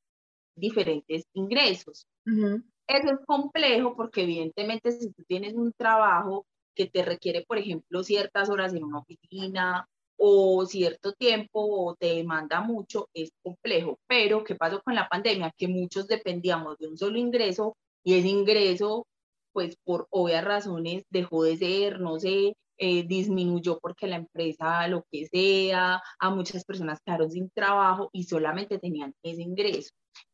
diferentes 0.55 1.23
ingresos. 1.33 2.05
ujú, 2.25 2.63
Eso 2.87 3.07
es 3.13 3.25
complejo 3.25 3.95
porque 3.95 4.23
evidentemente 4.23 4.91
si 4.91 5.11
tú 5.13 5.23
tienes 5.27 5.53
un 5.53 5.71
trabajo 5.77 6.45
que 6.75 6.87
te 6.87 7.03
requiere, 7.03 7.43
por 7.47 7.57
ejemplo, 7.57 8.03
ciertas 8.03 8.49
horas 8.49 8.73
en 8.73 8.83
una 8.83 8.99
oficina 8.99 9.85
o 10.17 10.65
cierto 10.65 11.13
tiempo 11.13 11.61
o 11.63 11.95
te 11.95 12.15
demanda 12.15 12.61
mucho, 12.61 13.07
es 13.13 13.31
complejo. 13.43 13.97
Pero, 14.07 14.43
¿qué 14.43 14.55
pasó 14.55 14.81
con 14.83 14.95
la 14.95 15.07
pandemia? 15.07 15.51
Que 15.57 15.67
muchos 15.67 16.07
dependíamos 16.07 16.77
de 16.77 16.87
un 16.89 16.97
solo 16.97 17.17
ingreso 17.17 17.75
y 18.03 18.15
ese 18.15 18.27
ingreso, 18.29 19.05
pues 19.53 19.75
por 19.83 20.07
obvias 20.11 20.43
razones, 20.45 21.03
dejó 21.09 21.43
de 21.43 21.57
ser, 21.57 21.99
no 21.99 22.19
sé, 22.19 22.53
eh, 22.77 23.03
disminuyó 23.07 23.79
porque 23.79 24.07
la 24.07 24.17
empresa, 24.17 24.87
lo 24.87 25.03
que 25.11 25.27
sea, 25.27 26.01
a 26.19 26.29
muchas 26.29 26.63
personas 26.65 26.99
quedaron 27.05 27.31
sin 27.31 27.49
trabajo 27.53 28.09
y 28.13 28.23
solamente 28.25 28.79
tenían 28.79 29.13
ese 29.23 29.41
ingreso. 29.43 29.89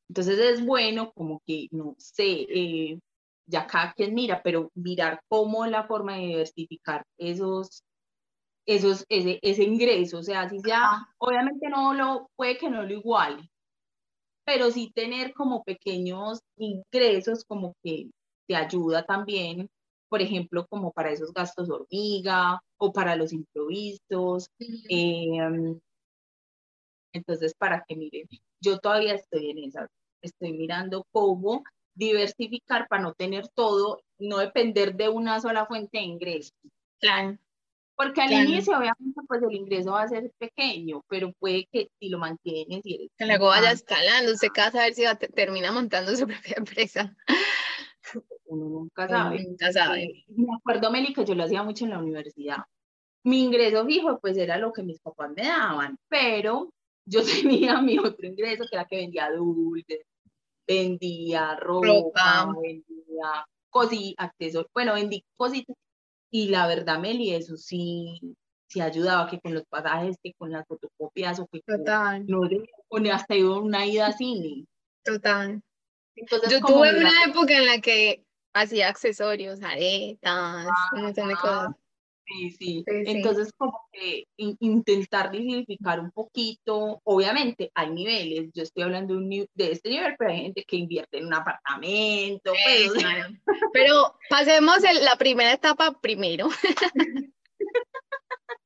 Entonces 0.09 0.39
es 0.39 0.65
bueno 0.65 1.11
como 1.13 1.41
que, 1.45 1.67
no 1.71 1.95
sé, 1.97 2.45
eh, 2.49 2.99
ya 3.45 3.67
cada 3.67 3.93
quien 3.93 4.13
mira, 4.13 4.41
pero 4.43 4.71
mirar 4.75 5.21
cómo 5.27 5.65
la 5.65 5.85
forma 5.85 6.15
de 6.15 6.27
diversificar 6.27 7.03
esos, 7.17 7.83
esos, 8.65 9.05
ese, 9.09 9.39
ese 9.41 9.63
ingreso, 9.63 10.19
o 10.19 10.23
sea, 10.23 10.49
si 10.49 10.59
Ajá. 10.71 11.07
obviamente 11.17 11.69
no 11.69 11.93
lo, 11.93 12.29
puede 12.35 12.57
que 12.57 12.69
no 12.69 12.83
lo 12.83 12.93
iguale, 12.93 13.49
pero 14.45 14.71
sí 14.71 14.91
tener 14.93 15.33
como 15.33 15.63
pequeños 15.63 16.39
ingresos 16.57 17.43
como 17.45 17.73
que 17.83 18.09
te 18.47 18.55
ayuda 18.55 19.05
también, 19.05 19.69
por 20.09 20.21
ejemplo, 20.21 20.65
como 20.69 20.91
para 20.91 21.11
esos 21.11 21.33
gastos 21.33 21.69
hormiga 21.69 22.61
o 22.77 22.93
para 22.93 23.15
los 23.17 23.33
improvisos. 23.33 24.49
eh, 24.89 25.37
entonces, 27.13 27.53
para 27.57 27.83
que 27.87 27.95
miren, 27.95 28.27
yo 28.61 28.79
todavía 28.79 29.15
estoy 29.15 29.51
en 29.51 29.59
esa, 29.59 29.87
estoy 30.21 30.53
mirando 30.53 31.05
cómo 31.11 31.63
diversificar 31.95 32.87
para 32.87 33.01
no 33.01 33.13
tener 33.13 33.47
todo, 33.49 34.01
no 34.19 34.37
depender 34.37 34.95
de 34.95 35.09
una 35.09 35.41
sola 35.41 35.65
fuente 35.65 35.97
de 35.97 36.03
ingreso. 36.03 36.53
Claro. 36.99 37.37
Porque 37.95 38.21
al 38.21 38.31
inicio, 38.31 38.77
obviamente, 38.77 39.19
pues 39.27 39.41
el 39.41 39.55
ingreso 39.55 39.91
va 39.93 40.03
a 40.03 40.07
ser 40.07 40.31
pequeño, 40.37 41.03
pero 41.07 41.33
puede 41.39 41.67
que 41.71 41.89
si 41.99 42.09
lo 42.09 42.19
mantienes 42.19 42.81
y 42.83 42.93
eres 42.93 43.09
Que 43.17 43.25
luego 43.25 43.47
vaya 43.47 43.71
escalando, 43.71 44.33
usted 44.33 44.49
cada 44.53 44.71
saber 44.71 44.93
si 44.93 45.03
va 45.03 45.11
a 45.11 45.15
termina 45.15 45.71
montando 45.71 46.15
su 46.15 46.27
propia 46.27 46.57
empresa. 46.57 47.15
uno 48.45 48.65
nunca 48.69 49.05
Uno 49.05 49.17
sabe. 49.17 49.43
Nunca 49.43 49.71
sabe. 49.71 50.03
Eh, 50.03 50.25
me 50.27 50.55
acuerdo, 50.55 50.91
Meli, 50.91 51.11
que 51.11 51.25
yo 51.25 51.33
lo 51.33 51.45
hacía 51.45 51.63
mucho 51.63 51.85
en 51.85 51.91
la 51.91 51.97
universidad. 51.97 52.57
Mi 53.23 53.43
ingreso 53.43 53.83
fijo, 53.87 54.19
pues 54.19 54.37
era 54.37 54.59
lo 54.59 54.71
que 54.71 54.83
mis 54.83 54.99
papás 54.99 55.31
me 55.35 55.47
daban, 55.47 55.97
pero 56.07 56.69
yo 57.07 57.21
tenía 57.71 57.81
mi 57.81 57.97
otro 57.97 58.27
ingreso, 58.27 58.65
que 58.69 58.75
era 58.75 58.85
que 58.85 58.97
vendía 58.97 59.31
dulces, 59.31 60.01
vendía 60.67 61.55
ropa, 61.55 61.87
Ropa. 61.87 62.53
vendía 62.61 63.45
cositas, 63.69 64.25
accesorios, 64.27 64.71
bueno, 64.73 64.93
vendí 64.93 65.23
cositas. 65.35 65.75
Y 66.29 66.49
la 66.49 66.67
verdad, 66.67 66.99
Meli, 66.99 67.33
eso 67.33 67.55
sí, 67.55 68.19
sí 68.67 68.81
ayudaba, 68.81 69.29
que 69.29 69.39
con 69.39 69.53
los 69.53 69.63
pasajes, 69.65 70.17
que 70.21 70.33
con 70.33 70.51
las 70.51 70.67
fotocopias, 70.67 71.39
o 71.39 71.47
que 71.47 71.61
con, 71.61 71.77
Total, 71.77 72.25
no 72.27 72.41
con 72.89 73.07
hasta 73.07 73.35
iba 73.35 73.57
una 73.59 73.85
ida 73.85 74.07
a 74.07 74.11
cine. 74.11 74.65
total. 75.03 75.61
Entonces, 76.15 76.51
Yo 76.51 76.59
tuve 76.59 76.97
una 76.97 77.11
época 77.27 77.55
en 77.57 77.65
la 77.65 77.79
que 77.79 78.25
hacía 78.53 78.89
accesorios, 78.89 79.61
aretas, 79.61 80.67
un 80.93 81.03
montón 81.03 81.27
de 81.29 81.35
cosas. 81.35 81.69
Sí, 82.27 82.51
sí. 82.51 82.57
Sí, 82.57 82.83
sí. 82.85 83.03
Entonces, 83.05 83.53
como 83.57 83.79
que 83.91 84.25
in- 84.37 84.57
intentar 84.59 85.31
diversificar 85.31 85.99
un 86.01 86.11
poquito, 86.11 86.99
obviamente 87.05 87.71
hay 87.73 87.89
niveles, 87.91 88.51
yo 88.53 88.63
estoy 88.63 88.83
hablando 88.83 89.13
de, 89.13 89.19
un 89.21 89.29
ni- 89.29 89.47
de 89.53 89.71
este 89.71 89.89
nivel, 89.89 90.15
pero 90.19 90.31
hay 90.31 90.41
gente 90.41 90.63
que 90.67 90.75
invierte 90.75 91.19
en 91.19 91.27
un 91.27 91.33
apartamento, 91.33 92.51
pues, 92.65 92.91
Claro. 92.93 93.29
Pero 93.71 94.15
pasemos 94.29 94.83
el- 94.83 95.05
la 95.05 95.15
primera 95.15 95.53
etapa 95.53 95.97
primero. 96.01 96.49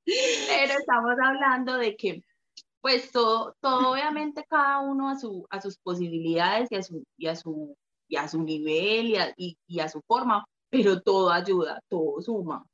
pero 0.05 0.73
estamos 0.79 1.13
hablando 1.23 1.77
de 1.77 1.95
que, 1.95 2.23
pues, 2.81 3.11
todo, 3.11 3.55
todo 3.61 3.91
obviamente 3.91 4.43
cada 4.49 4.79
uno 4.79 5.09
a, 5.09 5.19
su, 5.19 5.45
a 5.49 5.61
sus 5.61 5.77
posibilidades 5.77 6.71
y 6.71 6.75
a 6.75 6.83
su, 6.83 7.03
y 7.17 7.27
a 7.27 7.35
su, 7.35 7.75
y 8.09 8.15
a 8.15 8.27
su 8.27 8.41
nivel 8.43 9.09
y 9.09 9.15
a, 9.17 9.33
y- 9.37 9.57
y 9.67 9.79
a 9.79 9.87
su 9.89 10.01
forma, 10.07 10.45
pero 10.69 11.01
todo 11.01 11.31
ayuda, 11.31 11.79
todo 11.89 12.21
suma. 12.21 12.65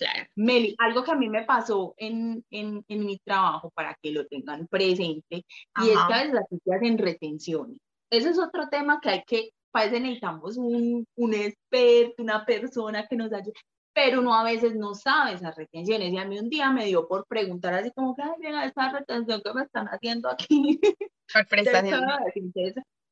Claro. 0.00 0.28
Meli, 0.36 0.74
algo 0.78 1.04
que 1.04 1.10
a 1.10 1.16
mí 1.16 1.28
me 1.28 1.44
pasó 1.44 1.94
en, 1.98 2.44
en, 2.50 2.82
en 2.88 3.04
mi 3.04 3.18
trabajo 3.18 3.70
para 3.70 3.96
que 4.00 4.12
lo 4.12 4.26
tengan 4.26 4.66
presente, 4.66 5.44
y 5.82 5.88
es 5.88 5.90
que 5.90 5.92
Ajá. 5.94 6.06
a 6.06 6.18
veces 6.18 6.32
las 6.34 6.44
se 6.48 6.74
hacen 6.74 6.98
retenciones. 6.98 7.76
Ese 8.10 8.30
es 8.30 8.38
otro 8.38 8.68
tema 8.68 8.98
que 9.00 9.10
hay 9.10 9.22
que, 9.24 9.50
para 9.70 9.86
eso 9.86 10.00
necesitamos 10.00 10.56
un, 10.56 11.06
un 11.16 11.34
experto, 11.34 12.22
una 12.22 12.44
persona 12.44 13.06
que 13.06 13.16
nos 13.16 13.32
ayude, 13.32 13.52
pero 13.92 14.20
uno 14.20 14.34
a 14.34 14.44
veces 14.44 14.74
no 14.74 14.94
sabe 14.94 15.34
esas 15.34 15.54
retenciones. 15.56 16.12
Y 16.12 16.18
a 16.18 16.24
mí 16.24 16.38
un 16.38 16.48
día 16.48 16.70
me 16.70 16.86
dio 16.86 17.06
por 17.06 17.26
preguntar 17.26 17.74
así 17.74 17.90
como 17.92 18.16
que, 18.16 18.22
ay, 18.22 18.32
mira, 18.38 18.64
esta 18.64 18.90
retención 18.90 19.42
que 19.44 19.52
me 19.52 19.62
están 19.62 19.86
haciendo 19.88 20.30
aquí. 20.30 20.80
Por 21.32 21.46
prestación. 21.48 22.02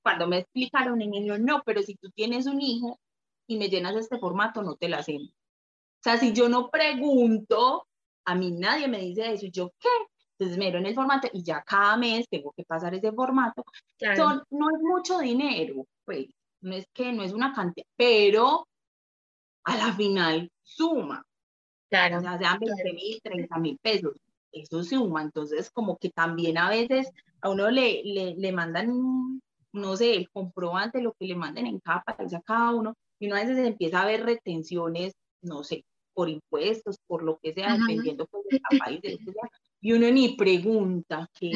Cuando 0.03 0.27
me 0.27 0.39
explicaron, 0.39 1.01
y 1.03 1.09
me 1.09 1.19
dijeron, 1.19 1.45
no, 1.45 1.63
pero 1.67 1.83
si 1.83 1.95
tú 1.97 2.11
tienes 2.11 2.47
un 2.47 2.61
hijo 2.61 2.99
y 3.47 3.59
me 3.59 3.69
llenas 3.69 3.95
este 3.97 4.19
formato, 4.19 4.63
no 4.63 4.77
te 4.77 4.89
la 4.89 4.99
hacemos. 4.99 5.31
O 5.99 6.03
sea, 6.03 6.17
si 6.17 6.33
yo 6.33 6.49
no 6.49 6.71
pregunto, 6.71 7.87
a 8.25 8.35
mí 8.35 8.53
nadie 8.53 8.89
me 8.89 8.99
dice 9.01 9.33
eso, 9.33 9.47
y 9.47 9.51
yo, 9.51 9.73
¿qué? 9.81 9.89
Entonces 10.39 10.59
me 10.59 10.67
dieron 10.67 10.87
el 10.87 10.95
formato 10.95 11.29
y 11.33 11.43
ya 11.43 11.63
cada 11.63 11.97
mes 11.97 12.27
tengo 12.31 12.53
que 12.57 12.65
pasar 12.65 12.95
ese 12.95 13.11
formato. 13.13 13.65
Claro. 13.99 14.17
Son, 14.17 14.43
no 14.51 14.71
es 14.71 14.81
mucho 14.81 15.19
dinero, 15.19 15.87
pues, 16.05 16.27
no 16.61 16.75
es 16.75 16.87
que 16.93 17.13
no 17.13 17.25
es 17.25 17.33
una 17.33 17.53
cantidad, 17.53 17.87
pero 17.97 18.69
a 19.65 19.77
la 19.77 19.93
final 19.93 20.51
suma. 20.63 21.25
Claro. 21.91 22.19
O 22.19 22.21
sea, 22.21 22.39
sean 22.39 22.59
20 22.61 22.93
mil, 22.93 23.21
30 23.23 23.59
mil 23.59 23.79
pesos. 23.83 24.21
Eso 24.53 24.85
suma. 24.85 25.23
Entonces, 25.23 25.71
como 25.71 25.97
que 25.99 26.11
también 26.11 26.59
a 26.59 26.71
veces 26.71 27.11
a 27.41 27.51
uno 27.51 27.71
le, 27.71 28.03
le, 28.05 28.35
le 28.37 28.53
mandan, 28.53 29.41
no 29.73 29.97
sé, 29.97 30.15
el 30.15 30.31
comprobante, 30.31 31.03
lo 31.03 31.15
que 31.15 31.27
le 31.27 31.35
manden 31.35 31.67
en 31.67 31.81
cada 31.81 32.03
país 32.03 32.33
a 32.35 32.41
cada 32.43 32.71
uno, 32.73 32.95
y 33.19 33.27
uno 33.27 33.37
a 33.37 33.41
veces 33.41 33.59
empieza 33.59 34.03
a 34.03 34.07
ver 34.07 34.25
retenciones, 34.25 35.15
no 35.43 35.65
sé, 35.65 35.85
por 36.15 36.29
impuestos, 36.29 36.97
por 37.07 37.23
lo 37.23 37.39
que 37.39 37.53
sea, 37.53 37.77
dependiendo 37.77 38.27
pues, 38.27 38.45
de 38.51 38.61
cada 38.61 38.85
país, 38.85 39.01
de 39.03 39.13
lo 39.13 39.19
que 39.19 39.33
sea, 39.33 39.51
y 39.81 39.93
uno 39.93 40.11
ni 40.11 40.37
pregunta 40.37 41.29
que, 41.39 41.51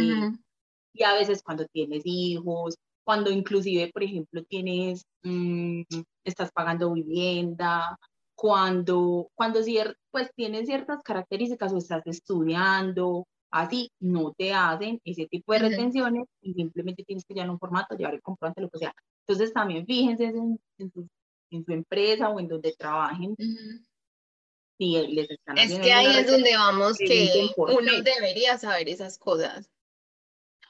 y 0.94 1.02
a 1.02 1.14
veces 1.14 1.42
cuando 1.42 1.66
tienes 1.66 2.02
hijos, 2.04 2.76
cuando 3.04 3.30
inclusive, 3.30 3.90
por 3.92 4.02
ejemplo, 4.04 4.44
tienes, 4.44 5.04
mm, 5.22 5.82
estás 6.24 6.52
pagando 6.52 6.92
vivienda, 6.92 7.98
cuando, 8.34 9.28
cuando 9.34 9.60
pues 10.10 10.30
tienes 10.34 10.66
ciertas 10.66 11.00
características 11.02 11.72
o 11.72 11.78
estás 11.78 12.02
estudiando, 12.06 13.26
así, 13.50 13.90
no 14.00 14.32
te 14.32 14.52
hacen 14.52 15.00
ese 15.04 15.26
tipo 15.26 15.52
de 15.52 15.60
retenciones 15.60 16.24
y 16.40 16.54
simplemente 16.54 17.04
tienes 17.04 17.24
que 17.24 17.34
llevar 17.34 17.50
un 17.50 17.58
formato, 17.58 17.96
llevar 17.96 18.14
el 18.14 18.22
comprobante, 18.22 18.62
lo 18.62 18.70
que 18.70 18.78
sea. 18.78 18.94
Entonces 19.26 19.52
también 19.52 19.86
fíjense 19.86 20.24
en, 20.24 20.58
en 20.78 20.92
su, 20.92 21.06
en 21.52 21.64
su 21.64 21.72
empresa 21.72 22.28
o 22.30 22.40
en 22.40 22.48
donde 22.48 22.72
trabajen 22.72 23.36
si 24.78 25.06
les 25.08 25.30
están 25.30 25.58
Es 25.58 25.78
que 25.78 25.92
ahí 25.92 26.18
es 26.18 26.26
donde 26.30 26.54
vamos 26.56 26.98
que 26.98 27.50
uno 27.56 27.92
qué. 27.96 28.02
debería 28.02 28.58
saber 28.58 28.88
esas 28.88 29.18
cosas. 29.18 29.68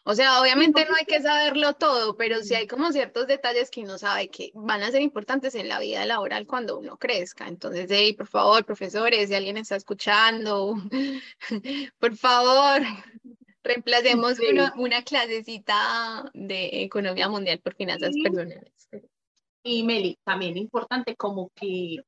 O 0.05 0.14
sea, 0.16 0.40
obviamente 0.40 0.85
no 0.85 0.97
hay 0.97 1.05
que 1.05 1.23
saberlo 1.23 1.75
todo, 1.75 2.16
pero 2.16 2.40
sí 2.42 2.57
hay 2.57 2.66
como 2.66 2.90
ciertos 2.90 3.29
detalles 3.29 3.71
que 3.71 3.83
uno 3.83 3.99
sabe 3.99 4.29
que 4.31 4.51
van 4.53 4.83
a 4.83 4.90
ser 4.90 5.01
importantes 5.01 5.55
en 5.55 5.68
la 5.68 5.79
vida 5.79 6.05
laboral 6.05 6.45
cuando 6.45 6.77
uno 6.77 6.97
crezca. 6.99 7.47
Entonces, 7.47 7.87
hey, 7.88 8.12
por 8.12 8.27
favor, 8.27 8.64
profesores, 8.64 9.29
si 9.29 9.35
alguien 9.37 9.59
está 9.59 9.77
escuchando, 9.77 10.75
por 12.01 12.16
favor, 12.16 12.83
reemplacemos 13.62 14.38
Sí. 14.38 14.47
una 14.77 15.05
clasecita 15.05 16.29
de 16.35 16.83
economía 16.83 17.29
mundial 17.29 17.61
por 17.61 17.77
finanzas 17.77 18.11
Sí. 18.12 18.23
personales. 18.23 18.73
Y 19.64 19.83
Meli, 19.85 20.18
también 20.25 20.57
importante 20.57 21.14
como 21.16 21.51
que, 21.55 21.98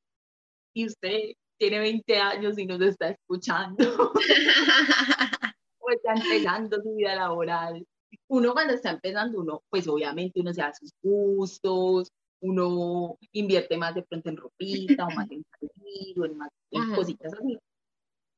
y 0.73 0.85
usted 0.85 1.33
tiene 1.57 1.79
20 1.79 2.17
años 2.17 2.57
y 2.57 2.65
nos 2.65 2.81
está 2.81 3.09
escuchando, 3.09 4.11
o 5.79 5.89
está 5.89 6.13
empezando 6.13 6.81
su 6.81 6.95
vida 6.95 7.15
laboral. 7.15 7.85
Uno 8.27 8.53
cuando 8.53 8.73
está 8.73 8.91
empezando, 8.91 9.39
uno, 9.39 9.63
pues 9.69 9.87
obviamente 9.87 10.41
uno 10.41 10.53
se 10.53 10.61
da 10.61 10.73
sus 10.73 10.91
gustos, 11.01 12.11
uno 12.41 13.17
invierte 13.31 13.77
más 13.77 13.95
de 13.95 14.03
pronto 14.03 14.29
en 14.29 14.37
ropita 14.37 15.05
o 15.05 15.11
más 15.11 15.29
en 15.31 15.43
salir 15.59 16.19
o 16.19 16.25
en 16.25 16.37
más 16.37 16.49
en 16.71 16.93
cositas 16.93 17.33
así, 17.33 17.57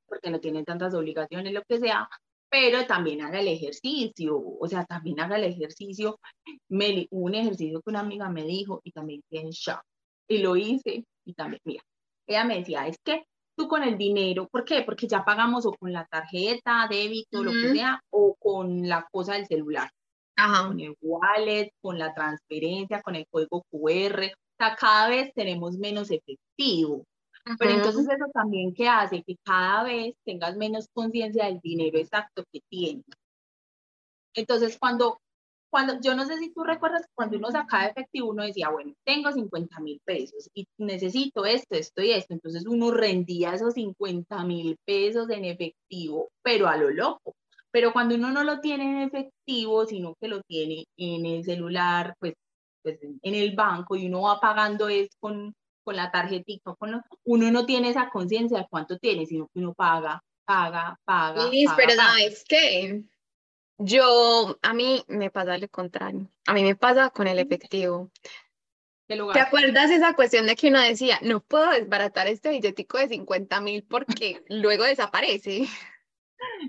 porque 0.07 0.29
no 0.29 0.39
tienen 0.39 0.63
tantas 0.63 0.93
obligaciones, 0.93 1.53
lo 1.53 1.63
que 1.63 1.79
sea, 1.79 2.07
pero 2.49 2.85
también 2.85 3.21
haga 3.21 3.39
el 3.39 3.47
ejercicio, 3.47 4.37
o 4.37 4.67
sea, 4.67 4.85
también 4.85 5.19
haga 5.19 5.37
el 5.37 5.43
ejercicio. 5.43 6.19
Hubo 6.69 7.25
un 7.25 7.35
ejercicio 7.35 7.81
que 7.81 7.89
una 7.89 7.99
amiga 8.01 8.29
me 8.29 8.43
dijo 8.43 8.81
y 8.83 8.91
también 8.91 9.21
quedé 9.29 9.41
en 9.41 9.49
shock. 9.49 9.81
Y 10.29 10.39
lo 10.39 10.55
hice 10.55 11.05
y 11.25 11.33
también, 11.33 11.61
mira, 11.65 11.83
ella 12.27 12.43
me 12.45 12.59
decía, 12.59 12.87
es 12.87 12.97
que 13.03 13.23
tú 13.57 13.67
con 13.67 13.83
el 13.83 13.97
dinero, 13.97 14.47
¿por 14.51 14.63
qué? 14.63 14.83
Porque 14.83 15.07
ya 15.07 15.25
pagamos 15.25 15.65
o 15.65 15.73
con 15.73 15.91
la 15.91 16.05
tarjeta, 16.05 16.87
débito, 16.89 17.43
lo 17.43 17.51
que 17.51 17.73
sea, 17.73 18.01
o 18.11 18.35
con 18.39 18.87
la 18.87 19.07
cosa 19.11 19.33
del 19.33 19.47
celular, 19.47 19.89
Ajá. 20.35 20.67
con 20.67 20.79
el 20.79 20.95
wallet, 21.01 21.71
con 21.81 21.97
la 21.97 22.13
transferencia, 22.13 23.01
con 23.01 23.15
el 23.15 23.25
código 23.29 23.63
QR. 23.71 24.25
O 24.25 24.55
sea, 24.57 24.75
cada 24.75 25.09
vez 25.09 25.33
tenemos 25.33 25.77
menos 25.77 26.11
efectivo. 26.11 27.03
Pero 27.57 27.71
entonces 27.71 28.07
eso 28.09 28.25
también 28.33 28.73
que 28.73 28.87
hace 28.87 29.23
que 29.23 29.35
cada 29.43 29.83
vez 29.83 30.15
tengas 30.25 30.57
menos 30.57 30.87
conciencia 30.93 31.45
del 31.45 31.59
dinero 31.59 31.97
exacto 31.97 32.43
que 32.51 32.61
tienes. 32.69 33.05
Entonces 34.33 34.77
cuando, 34.79 35.19
cuando, 35.69 35.99
yo 36.01 36.15
no 36.15 36.25
sé 36.25 36.37
si 36.37 36.51
tú 36.53 36.63
recuerdas, 36.63 37.05
cuando 37.15 37.37
uno 37.37 37.51
sacaba 37.51 37.85
efectivo, 37.85 38.29
uno 38.29 38.43
decía, 38.43 38.69
bueno, 38.69 38.93
tengo 39.05 39.31
50 39.31 39.79
mil 39.79 39.99
pesos 40.05 40.49
y 40.53 40.67
necesito 40.77 41.45
esto, 41.45 41.75
esto 41.75 42.01
y 42.01 42.11
esto. 42.11 42.33
Entonces 42.33 42.65
uno 42.67 42.91
rendía 42.91 43.53
esos 43.53 43.73
50 43.73 44.43
mil 44.43 44.77
pesos 44.85 45.29
en 45.29 45.45
efectivo, 45.45 46.29
pero 46.43 46.67
a 46.67 46.77
lo 46.77 46.89
loco. 46.89 47.35
Pero 47.71 47.93
cuando 47.93 48.15
uno 48.15 48.31
no 48.31 48.43
lo 48.43 48.59
tiene 48.59 48.83
en 48.89 48.97
efectivo, 49.07 49.85
sino 49.85 50.15
que 50.19 50.27
lo 50.27 50.41
tiene 50.43 50.85
en 50.97 51.25
el 51.25 51.43
celular, 51.43 52.15
pues, 52.19 52.33
pues 52.83 52.99
en 53.01 53.35
el 53.35 53.55
banco 53.55 53.95
y 53.95 54.07
uno 54.07 54.21
va 54.21 54.39
pagando 54.39 54.87
es 54.89 55.09
con, 55.19 55.53
con 55.87 55.95
la 55.95 56.11
tarjetita, 56.11 56.75
con 56.75 56.91
lo- 56.91 57.01
uno 57.23 57.49
no 57.49 57.65
tiene 57.65 57.87
esa 57.87 58.09
conciencia 58.09 58.57
de 58.57 58.67
cuánto 58.69 58.97
tiene, 58.97 59.25
sino 59.25 59.45
que 59.47 59.59
uno 59.59 59.73
paga, 59.73 60.21
paga, 60.43 60.99
paga. 61.05 61.47
Liz, 61.49 61.69
paga, 61.69 61.77
pero. 61.77 61.95
¿sabes 61.95 62.43
qué? 62.45 63.03
Yo, 63.77 64.57
a 64.61 64.73
mí 64.73 65.01
me 65.07 65.31
pasa 65.31 65.57
lo 65.57 65.69
contrario. 65.69 66.29
A 66.45 66.53
mí 66.53 66.61
me 66.63 66.75
pasa 66.75 67.09
con 67.09 67.25
el 67.27 67.39
efectivo. 67.39 68.11
¿Te 69.07 69.39
acuerdas 69.39 69.89
esa 69.89 70.13
cuestión 70.13 70.45
de 70.45 70.57
que 70.57 70.67
uno 70.67 70.81
decía, 70.81 71.19
no 71.21 71.39
puedo 71.39 71.69
desbaratar 71.71 72.27
este 72.27 72.49
billetico 72.49 72.97
de 72.97 73.07
50 73.07 73.61
mil 73.61 73.83
porque 73.83 74.43
luego 74.49 74.83
desaparece? 74.83 75.67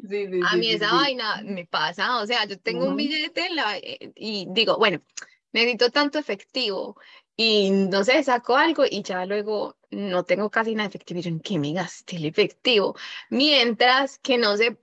Sí, 0.09 0.27
sí, 0.29 0.41
A 0.47 0.57
mí 0.57 0.65
sí, 0.67 0.75
esa 0.75 0.93
vaina 0.95 1.43
me 1.45 1.67
pasa. 1.67 2.21
O 2.23 2.27
sea, 2.27 2.47
yo 2.47 2.59
tengo 2.59 2.85
un 2.85 2.89
Ujú. 2.91 2.97
billete 2.97 3.47
en 3.47 3.57
la- 3.57 3.77
eh, 3.79 4.13
y 4.15 4.47
digo, 4.51 4.79
bueno, 4.79 5.03
necesito 5.53 5.91
tanto 5.91 6.19
efectivo. 6.19 6.97
Y 7.41 7.71
no 7.71 8.03
sé, 8.03 8.21
saco 8.25 8.57
algo 8.57 8.85
y 8.85 9.01
ya 9.05 9.25
luego 9.25 9.77
no 9.93 10.25
tengo 10.25 10.51
casi 10.51 10.75
nada 10.75 10.89
efectivo. 10.89 11.21
Y 11.21 11.23
yo, 11.23 11.31
¿en 11.31 11.39
qué 11.39 11.57
me 11.57 11.73
gasté 11.73 12.17
el 12.17 12.25
efectivo? 12.25 12.97
Mientras 13.31 14.19
que 14.19 14.39
no 14.39 14.57
sé, 14.57 14.77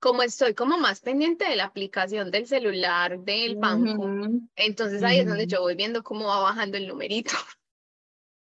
como 0.00 0.24
estoy 0.24 0.54
como 0.54 0.76
más 0.76 1.00
pendiente 1.00 1.48
de 1.48 1.54
la 1.54 1.66
aplicación 1.66 2.32
del 2.32 2.48
celular 2.48 3.20
del 3.20 3.54
banco, 3.54 4.02
Ujú, 4.02 4.40
entonces 4.56 5.04
ahí 5.04 5.20
es 5.20 5.28
donde 5.28 5.46
yo 5.46 5.60
voy 5.60 5.76
viendo 5.76 6.02
cómo 6.02 6.26
va 6.26 6.40
bajando 6.40 6.76
el 6.76 6.88
numerito. 6.88 7.36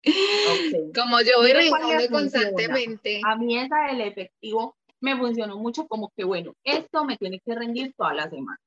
Ok. 0.04 0.10
Como 0.94 1.22
yo 1.22 1.38
voy 1.38 1.54
revisando 1.54 2.10
constantemente. 2.10 3.22
A 3.24 3.38
mí 3.38 3.58
esa 3.58 3.88
del 3.90 4.02
efectivo 4.02 4.76
me 5.00 5.18
funcionó 5.18 5.58
mucho 5.58 5.88
como 5.88 6.12
que, 6.16 6.24
bueno, 6.24 6.54
esto 6.64 7.06
me 7.06 7.18
tiene 7.18 7.40
que 7.40 7.56
rendir 7.56 7.94
toda 7.96 8.14
la 8.14 8.30
semana. 8.30 8.60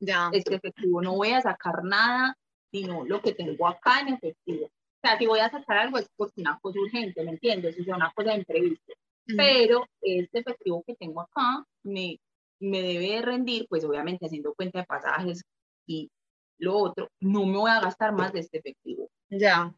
Ya. 0.00 0.28
Este 0.32 0.54
efectivo 0.56 1.00
no 1.00 1.14
voy 1.14 1.30
a 1.30 1.40
sacar 1.40 1.82
nada, 1.84 2.36
sino 2.70 3.04
lo 3.04 3.20
que 3.20 3.32
tengo 3.32 3.66
acá 3.66 4.00
en 4.00 4.14
efectivo. 4.14 4.66
O 4.66 5.00
sea, 5.00 5.16
si 5.16 5.26
voy 5.26 5.40
a 5.40 5.50
sacar 5.50 5.78
algo 5.78 5.98
es 5.98 6.08
porque 6.16 6.40
una 6.40 6.58
cosa 6.60 6.80
urgente, 6.80 7.22
¿me 7.22 7.30
entiendes? 7.30 7.78
O 7.80 7.84
sea, 7.84 7.96
una 7.96 8.12
cosa 8.12 8.30
de 8.30 8.38
imprevisto. 8.38 8.92
Ujú. 9.28 9.36
Pero 9.36 9.86
este 10.00 10.40
efectivo 10.40 10.82
que 10.86 10.96
tengo 10.96 11.20
acá 11.20 11.64
me, 11.82 12.18
me 12.60 12.82
debe 12.82 13.10
de 13.10 13.22
rendir, 13.22 13.66
pues 13.68 13.84
obviamente 13.84 14.26
haciendo 14.26 14.54
cuenta 14.54 14.80
de 14.80 14.86
pasajes 14.86 15.42
y 15.86 16.10
lo 16.58 16.76
otro, 16.76 17.08
no 17.20 17.46
me 17.46 17.56
voy 17.56 17.70
a 17.70 17.80
gastar 17.80 18.12
más 18.12 18.32
de 18.32 18.40
este 18.40 18.58
efectivo. 18.58 19.08
Ya. 19.30 19.72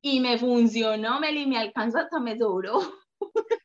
Y 0.00 0.20
me 0.20 0.38
funcionó, 0.38 1.20
Meli, 1.20 1.46
me 1.46 1.58
alcanzó 1.58 1.98
hasta 1.98 2.20
me 2.20 2.38
sobró. 2.38 2.80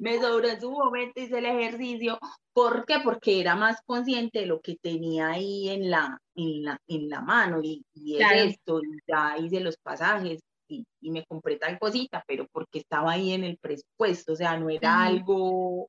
me 0.00 0.20
sobró 0.20 0.48
en 0.48 0.60
su 0.60 0.70
momento, 0.70 1.20
hice 1.20 1.38
el 1.38 1.46
ejercicio. 1.46 2.18
¿Por 2.52 2.84
qué? 2.86 2.96
Porque 3.04 3.40
era 3.40 3.56
más 3.56 3.80
consciente 3.86 4.40
de 4.40 4.46
lo 4.46 4.60
que 4.60 4.76
tenía 4.80 5.28
ahí 5.30 5.68
en 5.68 5.90
la, 5.90 6.18
en 6.34 6.64
la, 6.64 6.78
en 6.88 7.08
la 7.08 7.20
mano 7.20 7.60
y, 7.62 7.82
y 7.94 8.16
es 8.16 8.18
Claro. 8.18 8.50
esto, 8.50 8.80
y 8.82 8.98
ya 9.06 9.36
hice 9.38 9.60
los 9.60 9.76
pasajes 9.78 10.40
y, 10.68 10.84
y 11.00 11.10
me 11.10 11.24
compré 11.26 11.56
tal 11.56 11.78
cosita, 11.78 12.22
pero 12.26 12.46
porque 12.52 12.80
estaba 12.80 13.12
ahí 13.12 13.32
en 13.32 13.44
el 13.44 13.58
presupuesto, 13.58 14.32
o 14.32 14.36
sea, 14.36 14.58
no 14.58 14.68
era 14.70 15.02
algo 15.04 15.88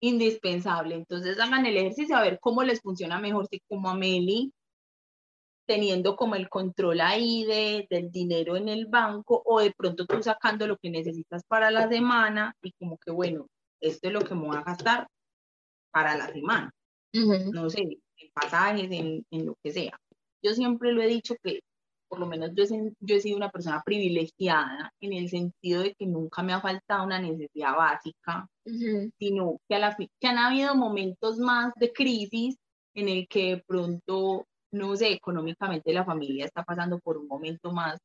indispensable. 0.00 0.94
Entonces 0.94 1.38
hagan 1.38 1.66
el 1.66 1.76
ejercicio 1.76 2.16
a 2.16 2.22
ver 2.22 2.38
cómo 2.40 2.62
les 2.62 2.80
funciona 2.80 3.18
mejor, 3.20 3.46
si 3.50 3.60
como 3.68 3.90
a 3.90 3.94
Meli, 3.94 4.52
teniendo 5.70 6.16
como 6.16 6.34
el 6.34 6.48
control 6.48 7.00
ahí 7.00 7.44
de, 7.44 7.86
del 7.88 8.10
dinero 8.10 8.56
en 8.56 8.68
el 8.68 8.86
banco 8.86 9.40
o 9.46 9.60
de 9.60 9.72
pronto 9.72 10.04
tú 10.04 10.20
sacando 10.20 10.66
lo 10.66 10.76
que 10.76 10.90
necesitas 10.90 11.44
para 11.46 11.70
la 11.70 11.88
semana 11.88 12.52
y 12.60 12.72
como 12.72 12.98
que 12.98 13.12
bueno, 13.12 13.46
esto 13.80 14.08
es 14.08 14.12
lo 14.12 14.22
que 14.22 14.34
me 14.34 14.48
voy 14.48 14.56
a 14.56 14.64
gastar 14.64 15.06
para 15.92 16.16
la 16.16 16.26
semana, 16.26 16.72
Ujú. 17.14 17.52
no 17.52 17.70
sé, 17.70 17.82
en 17.82 18.30
pasajes, 18.34 18.90
en, 18.90 19.24
en 19.30 19.46
lo 19.46 19.54
que 19.62 19.70
sea. 19.70 19.96
Yo 20.42 20.54
siempre 20.54 20.90
lo 20.90 21.02
he 21.02 21.06
dicho 21.06 21.36
que 21.40 21.60
por 22.08 22.18
lo 22.18 22.26
menos 22.26 22.50
yo, 22.56 22.64
he 22.64 22.92
yo 22.98 23.14
he 23.14 23.20
sido 23.20 23.36
una 23.36 23.52
persona 23.52 23.80
privilegiada 23.84 24.90
en 25.00 25.12
el 25.12 25.28
sentido 25.28 25.82
de 25.84 25.94
que 25.94 26.06
nunca 26.06 26.42
me 26.42 26.52
ha 26.52 26.60
faltado 26.60 27.04
una 27.04 27.20
necesidad 27.20 27.76
básica, 27.76 28.48
Ujú. 28.66 29.08
sino 29.20 29.58
que, 29.68 29.76
a 29.76 29.78
la, 29.78 29.96
que 29.96 30.26
han 30.26 30.38
habido 30.38 30.74
momentos 30.74 31.38
más 31.38 31.72
de 31.76 31.92
crisis 31.92 32.56
en 32.96 33.08
el 33.08 33.28
que 33.28 33.54
de 33.54 33.62
pronto, 33.64 34.46
no 34.72 34.96
sé, 34.96 35.12
económicamente 35.12 35.92
la 35.92 36.04
familia 36.04 36.44
está 36.46 36.62
pasando 36.64 36.98
por 37.00 37.18
un 37.18 37.26
momento 37.26 37.72
más, 37.72 37.98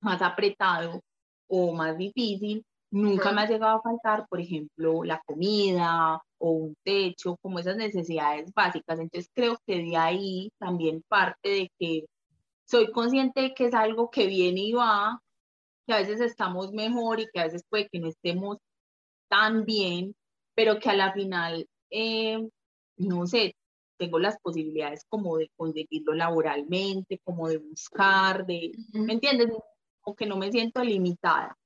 más 0.00 0.22
apretado 0.22 1.00
o 1.48 1.72
más 1.74 1.96
difícil. 1.96 2.64
Nunca 2.90 3.32
me 3.32 3.42
ha 3.42 3.48
llegado 3.48 3.78
a 3.78 3.82
faltar, 3.82 4.26
por 4.28 4.40
ejemplo, 4.40 5.04
la 5.04 5.20
comida 5.26 6.20
o 6.38 6.50
un 6.50 6.74
techo, 6.84 7.36
como 7.42 7.58
esas 7.58 7.76
necesidades 7.76 8.52
básicas. 8.54 8.98
Entonces 8.98 9.30
creo 9.34 9.58
que 9.66 9.76
de 9.82 9.96
ahí 9.96 10.50
también 10.58 11.02
parte 11.08 11.48
de 11.50 11.70
que 11.78 12.04
soy 12.66 12.90
consciente 12.92 13.42
de 13.42 13.54
que 13.54 13.66
es 13.66 13.74
algo 13.74 14.10
que 14.10 14.26
viene 14.26 14.60
y 14.60 14.72
va, 14.72 15.20
que 15.86 15.94
a 15.94 15.98
veces 15.98 16.20
estamos 16.20 16.72
mejor 16.72 17.20
y 17.20 17.28
que 17.32 17.40
a 17.40 17.44
veces 17.44 17.62
puede 17.68 17.88
que 17.88 18.00
no 18.00 18.08
estemos 18.08 18.58
tan 19.28 19.64
bien, 19.64 20.14
pero 20.54 20.78
que 20.78 20.90
a 20.90 20.94
la 20.94 21.12
final, 21.12 21.66
eh, 21.90 22.38
no 22.98 23.26
sé, 23.26 23.54
tengo 23.98 24.18
las 24.18 24.38
posibilidades 24.38 25.04
como 25.08 25.36
de 25.36 25.50
conseguirlo 25.56 26.14
laboralmente, 26.14 27.20
como 27.24 27.48
de 27.48 27.58
buscar, 27.58 28.46
de, 28.46 28.72
¿me 28.92 29.12
entiendes? 29.14 29.48
Como 30.00 30.16
que 30.16 30.26
no 30.26 30.36
me 30.36 30.50
siento 30.50 30.82
limitada. 30.82 31.56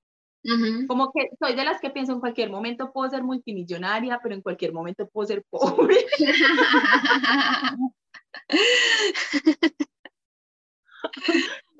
Como 0.88 1.12
que 1.12 1.30
soy 1.38 1.54
de 1.54 1.64
las 1.64 1.80
que 1.80 1.90
pienso 1.90 2.12
en 2.12 2.18
cualquier 2.18 2.50
momento 2.50 2.92
puedo 2.92 3.08
ser 3.08 3.22
multimillonaria, 3.22 4.18
pero 4.20 4.34
en 4.34 4.42
cualquier 4.42 4.72
momento 4.72 5.08
puedo 5.08 5.28
ser 5.28 5.44
pobre. 5.48 6.04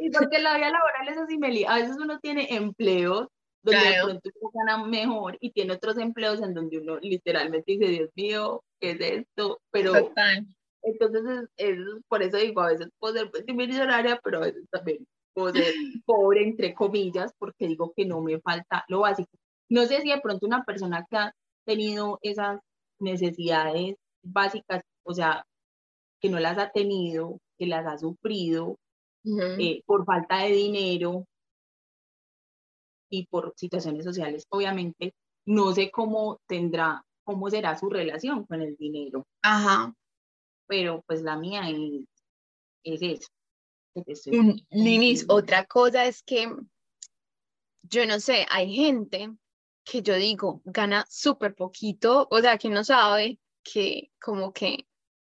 Y 0.03 0.11
porque 0.11 0.41
la 0.41 0.57
vida 0.57 0.71
laboral 0.71 1.09
es 1.09 1.17
así, 1.17 1.39
Meli. 1.39 1.65
A 1.65 1.77
veces 1.77 1.97
uno 1.97 2.19
tiene 2.19 2.55
empleos 2.57 3.29
donde 3.63 3.87
de 3.87 3.95
Claro. 3.95 4.05
pronto 4.05 4.31
uno 4.41 4.51
gana 4.55 4.85
mejor 4.87 5.37
y 5.41 5.53
tiene 5.53 5.75
otros 5.75 5.99
empleos 5.99 6.43
en 6.43 6.55
donde 6.55 6.79
uno 6.79 6.99
literalmente 7.01 7.73
dice, 7.73 7.87
Dios 7.89 8.11
mío, 8.17 8.63
¿qué 8.81 8.93
es 8.93 9.01
esto? 9.01 9.61
Pero 9.71 9.93
Total. 9.93 10.47
entonces 10.83 11.23
es, 11.57 11.77
es- 11.79 11.79
por 12.09 12.23
eso 12.23 12.39
digo, 12.39 12.61
a 12.63 12.69
veces 12.69 12.89
puedo 12.99 13.15
ser 13.15 13.31
multimillonaria, 13.33 14.21
pero 14.23 14.39
a 14.39 14.43
veces 14.47 14.65
también 14.71 15.07
puedo 15.35 15.55
ser 15.55 15.75
pobre, 16.07 16.43
entre 16.45 16.75
comillas, 16.75 17.33
porque 17.39 17.69
digo 17.69 17.93
que 17.97 18.05
no 18.07 18.21
me 18.21 18.41
falta 18.41 18.85
lo 18.89 19.01
básico. 19.01 19.31
No 19.71 19.87
sé 19.87 20.01
si 20.03 20.11
de 20.11 20.21
pronto 20.21 20.47
una 20.47 20.65
persona 20.65 21.07
que 21.11 21.17
ha 21.17 21.33
tenido 21.67 22.19
esas 22.23 22.61
necesidades 23.01 23.97
básicas, 24.25 24.83
o 25.05 25.15
sea, 25.15 25.45
que 26.21 26.29
no 26.31 26.39
las 26.41 26.59
ha 26.59 26.71
tenido, 26.71 27.39
que 27.59 27.67
las 27.67 27.87
ha 27.87 27.99
sufrido, 27.99 28.77
Ujú. 29.25 29.43
eh, 29.59 29.83
por 29.87 30.05
falta 30.05 30.43
de 30.45 30.51
dinero 30.53 31.27
y 33.13 33.27
por 33.27 33.53
situaciones 33.57 34.05
sociales, 34.07 34.47
obviamente, 34.49 35.15
no 35.47 35.73
sé 35.75 35.91
cómo 35.91 36.41
tendrá, 36.49 37.05
cómo 37.25 37.51
será 37.51 37.79
su 37.79 37.91
relación 37.91 38.47
con 38.47 38.63
el 38.63 38.75
dinero, 38.77 39.27
Ajá. 39.43 39.95
pero 40.67 41.03
pues 41.07 41.21
la 41.23 41.37
mía 41.37 41.69
es, 41.69 42.07
es 42.85 43.03
eso. 43.03 43.29
estoy 44.07 44.39
Un- 44.39 44.67
Linis, 44.71 45.27
otra 45.29 45.67
cosa 45.67 46.07
es 46.07 46.23
que 46.23 46.51
yo 47.83 48.07
no 48.07 48.19
sé, 48.19 48.47
hay 48.49 48.73
gente 48.75 49.31
que 49.85 50.01
yo 50.01 50.15
digo 50.15 50.63
gana 50.65 51.05
súper 51.11 51.55
poquito, 51.55 52.29
o 52.31 52.41
sea, 52.41 52.57
que 52.57 52.71
no 52.71 52.83
sabe 52.83 53.39
que 53.63 54.11
como 54.21 54.55
que 54.55 54.87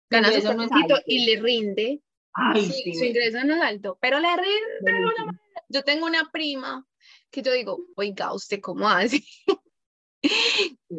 gana 0.09 0.33
súper 0.33 0.57
poquito 0.57 0.95
y 1.05 1.27
le 1.27 1.43
rinde. 1.43 2.03
Ay, 2.33 2.65
Sí, 2.65 2.73
sí, 2.85 2.95
su 2.95 3.05
ingreso 3.05 3.45
no 3.45 3.55
es 3.57 3.63
alto, 3.63 3.99
pero 4.01 4.19
le 4.19 4.29
rinde. 4.35 4.81
buenísimo. 4.81 5.33
Yo 5.69 5.83
tengo 5.83 6.07
una 6.07 6.31
prima 6.31 6.87
que 7.31 7.43
yo 7.43 7.53
digo, 7.53 7.79
oiga, 7.97 8.33
¿usted 8.33 8.61
cómo 8.61 8.89
hace? 8.89 9.23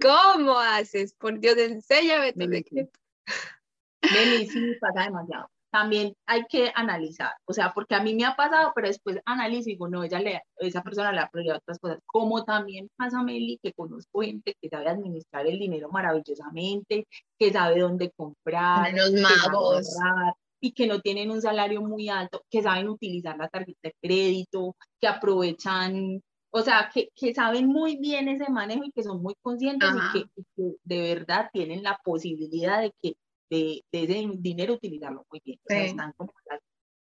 ¿Cómo 0.02 0.58
haces? 0.58 1.14
Por 1.14 1.40
Dios, 1.40 1.58
enséñame 1.58 2.34
tu 2.34 2.48
secreto. 2.48 3.00
Sí, 4.02 4.76
pasa 4.80 5.04
demasiado. 5.04 5.50
También 5.70 6.16
hay 6.26 6.46
que 6.46 6.72
analizar, 6.74 7.34
o 7.46 7.52
sea, 7.52 7.74
porque 7.74 7.94
a 7.94 8.02
mí 8.02 8.16
me 8.16 8.24
ha 8.26 8.38
pasado, 8.38 8.72
pero 8.74 8.88
después 8.88 9.20
analizo 9.26 9.70
y 9.70 9.74
digo, 9.74 9.90
no, 9.90 10.04
ella 10.04 10.20
le, 10.20 10.42
esa 10.60 10.82
persona 10.82 11.12
le 11.12 11.20
ha 11.20 11.30
priorizado 11.30 11.60
otras 11.60 11.78
cosas. 11.78 12.00
Como 12.06 12.46
también 12.46 12.90
pasa, 12.96 13.22
Meli, 13.22 13.60
que 13.62 13.74
conozco 13.74 14.22
gente 14.22 14.56
que 14.62 14.70
sabe 14.70 14.88
administrar 14.88 15.46
el 15.46 15.60
dinero 15.60 15.90
maravillosamente, 15.90 17.06
que 17.38 17.52
sabe 17.52 17.82
dónde 17.82 18.12
comprar, 18.12 18.94
magos. 18.94 20.00
ahorrar, 20.00 20.34
y 20.60 20.72
que 20.72 20.88
no 20.88 21.00
tienen 21.02 21.32
un 21.32 21.42
salario 21.42 21.82
muy 21.82 22.10
alto, 22.10 22.42
que 22.50 22.62
saben 22.62 22.90
utilizar 22.90 23.38
la 23.38 23.48
tarjeta 23.50 23.80
de 23.84 23.94
crédito, 24.02 24.76
que 25.00 25.08
aprovechan, 25.08 26.22
o 26.50 26.62
sea, 26.62 26.90
que, 26.94 27.10
que 27.16 27.34
saben 27.34 27.68
muy 27.68 27.98
bien 27.98 28.28
ese 28.28 28.50
manejo 28.50 28.84
y 28.86 28.92
que 28.92 29.04
son 29.04 29.22
muy 29.22 29.36
conscientes 29.42 29.90
y 29.90 30.12
que, 30.14 30.20
y 30.36 30.44
que 30.56 30.76
de 30.84 31.02
verdad 31.16 31.50
tienen 31.54 31.84
la 31.84 32.00
posibilidad 32.04 32.82
de 32.82 32.92
que 33.02 33.14
de, 33.50 33.82
de 33.92 34.04
ese 34.04 34.30
dinero 34.40 34.74
utilizarlo 34.74 35.26
muy 35.32 35.42
bien. 35.46 35.60
O 35.64 35.68
sea, 35.68 35.84
Sí. 35.84 35.90
están 35.90 36.14
como 36.18 36.32
las, 36.50 36.62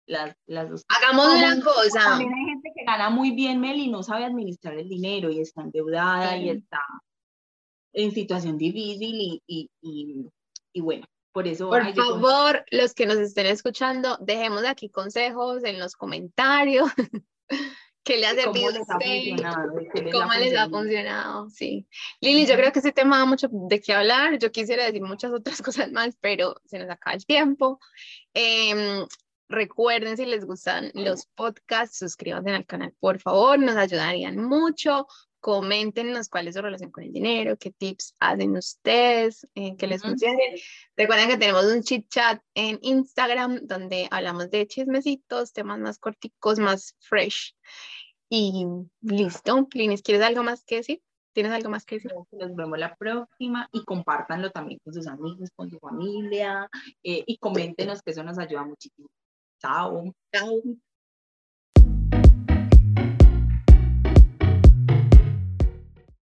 las, 0.07 0.37
las 0.47 0.71
dos. 0.71 0.85
Hagamos 0.89 1.27
Como 1.27 1.39
una 1.39 1.61
cosa. 1.63 2.05
También 2.05 2.33
hay 2.33 2.45
gente 2.47 2.73
que 2.75 2.85
gana 2.85 3.11
muy 3.11 3.33
bien, 3.33 3.61
Mel, 3.61 3.79
y 3.79 3.91
no 3.91 4.03
sabe 4.03 4.25
administrar 4.25 4.75
el 4.79 4.89
dinero 4.89 5.31
y 5.31 5.41
está 5.41 5.63
endeudada 5.63 6.37
y 6.39 6.45
Sí. 6.45 6.49
está 6.51 6.81
en 7.93 8.13
situación 8.13 8.57
difícil 8.57 9.15
y, 9.21 9.43
y, 9.47 9.69
y, 9.83 10.27
y 10.73 10.81
bueno, 10.81 11.07
por 11.33 11.47
eso 11.47 11.69
Por 11.69 11.83
ay, 11.83 11.93
yo 11.95 12.03
favor, 12.03 12.65
los 12.71 12.95
que 12.95 13.07
nos 13.07 13.19
estén 13.19 13.47
escuchando, 13.47 14.19
dejemos 14.21 14.65
aquí 14.65 14.89
consejos 14.89 15.63
en 15.65 15.79
los 15.79 15.95
comentarios. 15.95 16.91
¿Qué 18.03 18.17
le 18.17 18.27
ha 18.27 18.35
servido 18.35 18.69
a 18.69 18.81
usted? 18.81 20.11
¿Cómo 20.11 20.33
les 20.33 20.57
ha 20.57 20.69
funcionado. 20.69 20.71
funcionado? 20.71 21.51
Sí. 21.51 21.87
Lili, 22.21 22.47
yo 22.47 22.55
creo 22.57 22.73
que 22.73 22.79
ese 22.79 22.93
tema 22.93 23.19
da 23.19 23.27
mucho 23.27 23.49
de 23.51 23.81
qué 23.81 23.93
hablar. 23.93 24.39
Yo 24.39 24.51
quisiera 24.51 24.85
decir 24.85 25.03
muchas 25.03 25.33
otras 25.33 25.61
cosas 25.63 25.93
más, 25.93 26.17
pero 26.21 26.57
se 26.65 26.79
nos 26.79 26.89
acaba 26.89 27.15
el 27.15 27.27
tiempo. 27.27 27.79
Em, 28.33 29.07
recuerden, 29.49 30.17
si 30.17 30.25
les 30.25 30.47
gustan 30.47 30.91
los 30.95 31.27
podcasts, 31.35 31.99
suscríbanse 31.99 32.51
al 32.51 32.67
canal, 32.67 32.95
por 32.99 33.21
favor, 33.21 33.59
nos 33.59 33.77
ayudarían 33.77 34.37
mucho. 34.37 35.07
Coméntenos 35.41 36.29
cuál 36.29 36.49
es 36.49 36.55
su 36.55 36.63
relación 36.63 36.91
con 36.91 37.05
el 37.05 37.13
dinero, 37.13 37.57
qué 37.57 37.71
tips 37.71 38.15
hacen 38.21 38.57
ustedes, 38.57 39.47
eh, 39.55 39.75
que 39.77 39.87
les 39.87 40.03
Ujú. 40.03 40.11
funcionen. 40.11 40.57
Recuerden 40.97 41.29
que 41.29 41.39
tenemos 41.39 41.65
un 41.65 41.83
chit 41.83 42.09
chat 42.11 42.43
en 42.55 42.79
Instagram 42.83 43.61
donde 43.63 44.07
hablamos 44.11 44.51
de 44.51 44.67
chismecitos, 44.67 45.53
temas 45.53 45.79
más 45.79 45.99
corticos, 45.99 46.59
más 46.59 46.95
fresh. 47.01 47.55
Y 48.29 48.67
listo. 49.01 49.67
¿quieres 49.69 50.23
algo 50.23 50.43
más 50.43 50.63
que 50.65 50.77
decir? 50.77 51.03
¿Tienes 51.33 51.53
algo 51.53 51.71
más 51.71 51.85
que 51.85 51.97
decir? 51.97 52.13
Nos 52.33 52.55
vemos 52.55 52.79
la 52.79 52.95
próxima 52.97 53.69
y 53.73 53.85
compártanlo 53.85 54.51
también 54.51 54.79
con 54.85 54.93
sus 54.93 55.07
amigos, 55.07 55.51
con 55.55 55.71
su 55.71 55.79
familia 55.79 56.69
eh, 57.03 57.25
y 57.27 57.39
coméntenos 57.39 58.03
que 58.03 58.11
eso 58.11 58.23
nos 58.23 58.39
ayuda 58.39 58.65
muchísimo. 58.65 59.09
Chao. 59.61 60.13
Chao. 60.33 60.63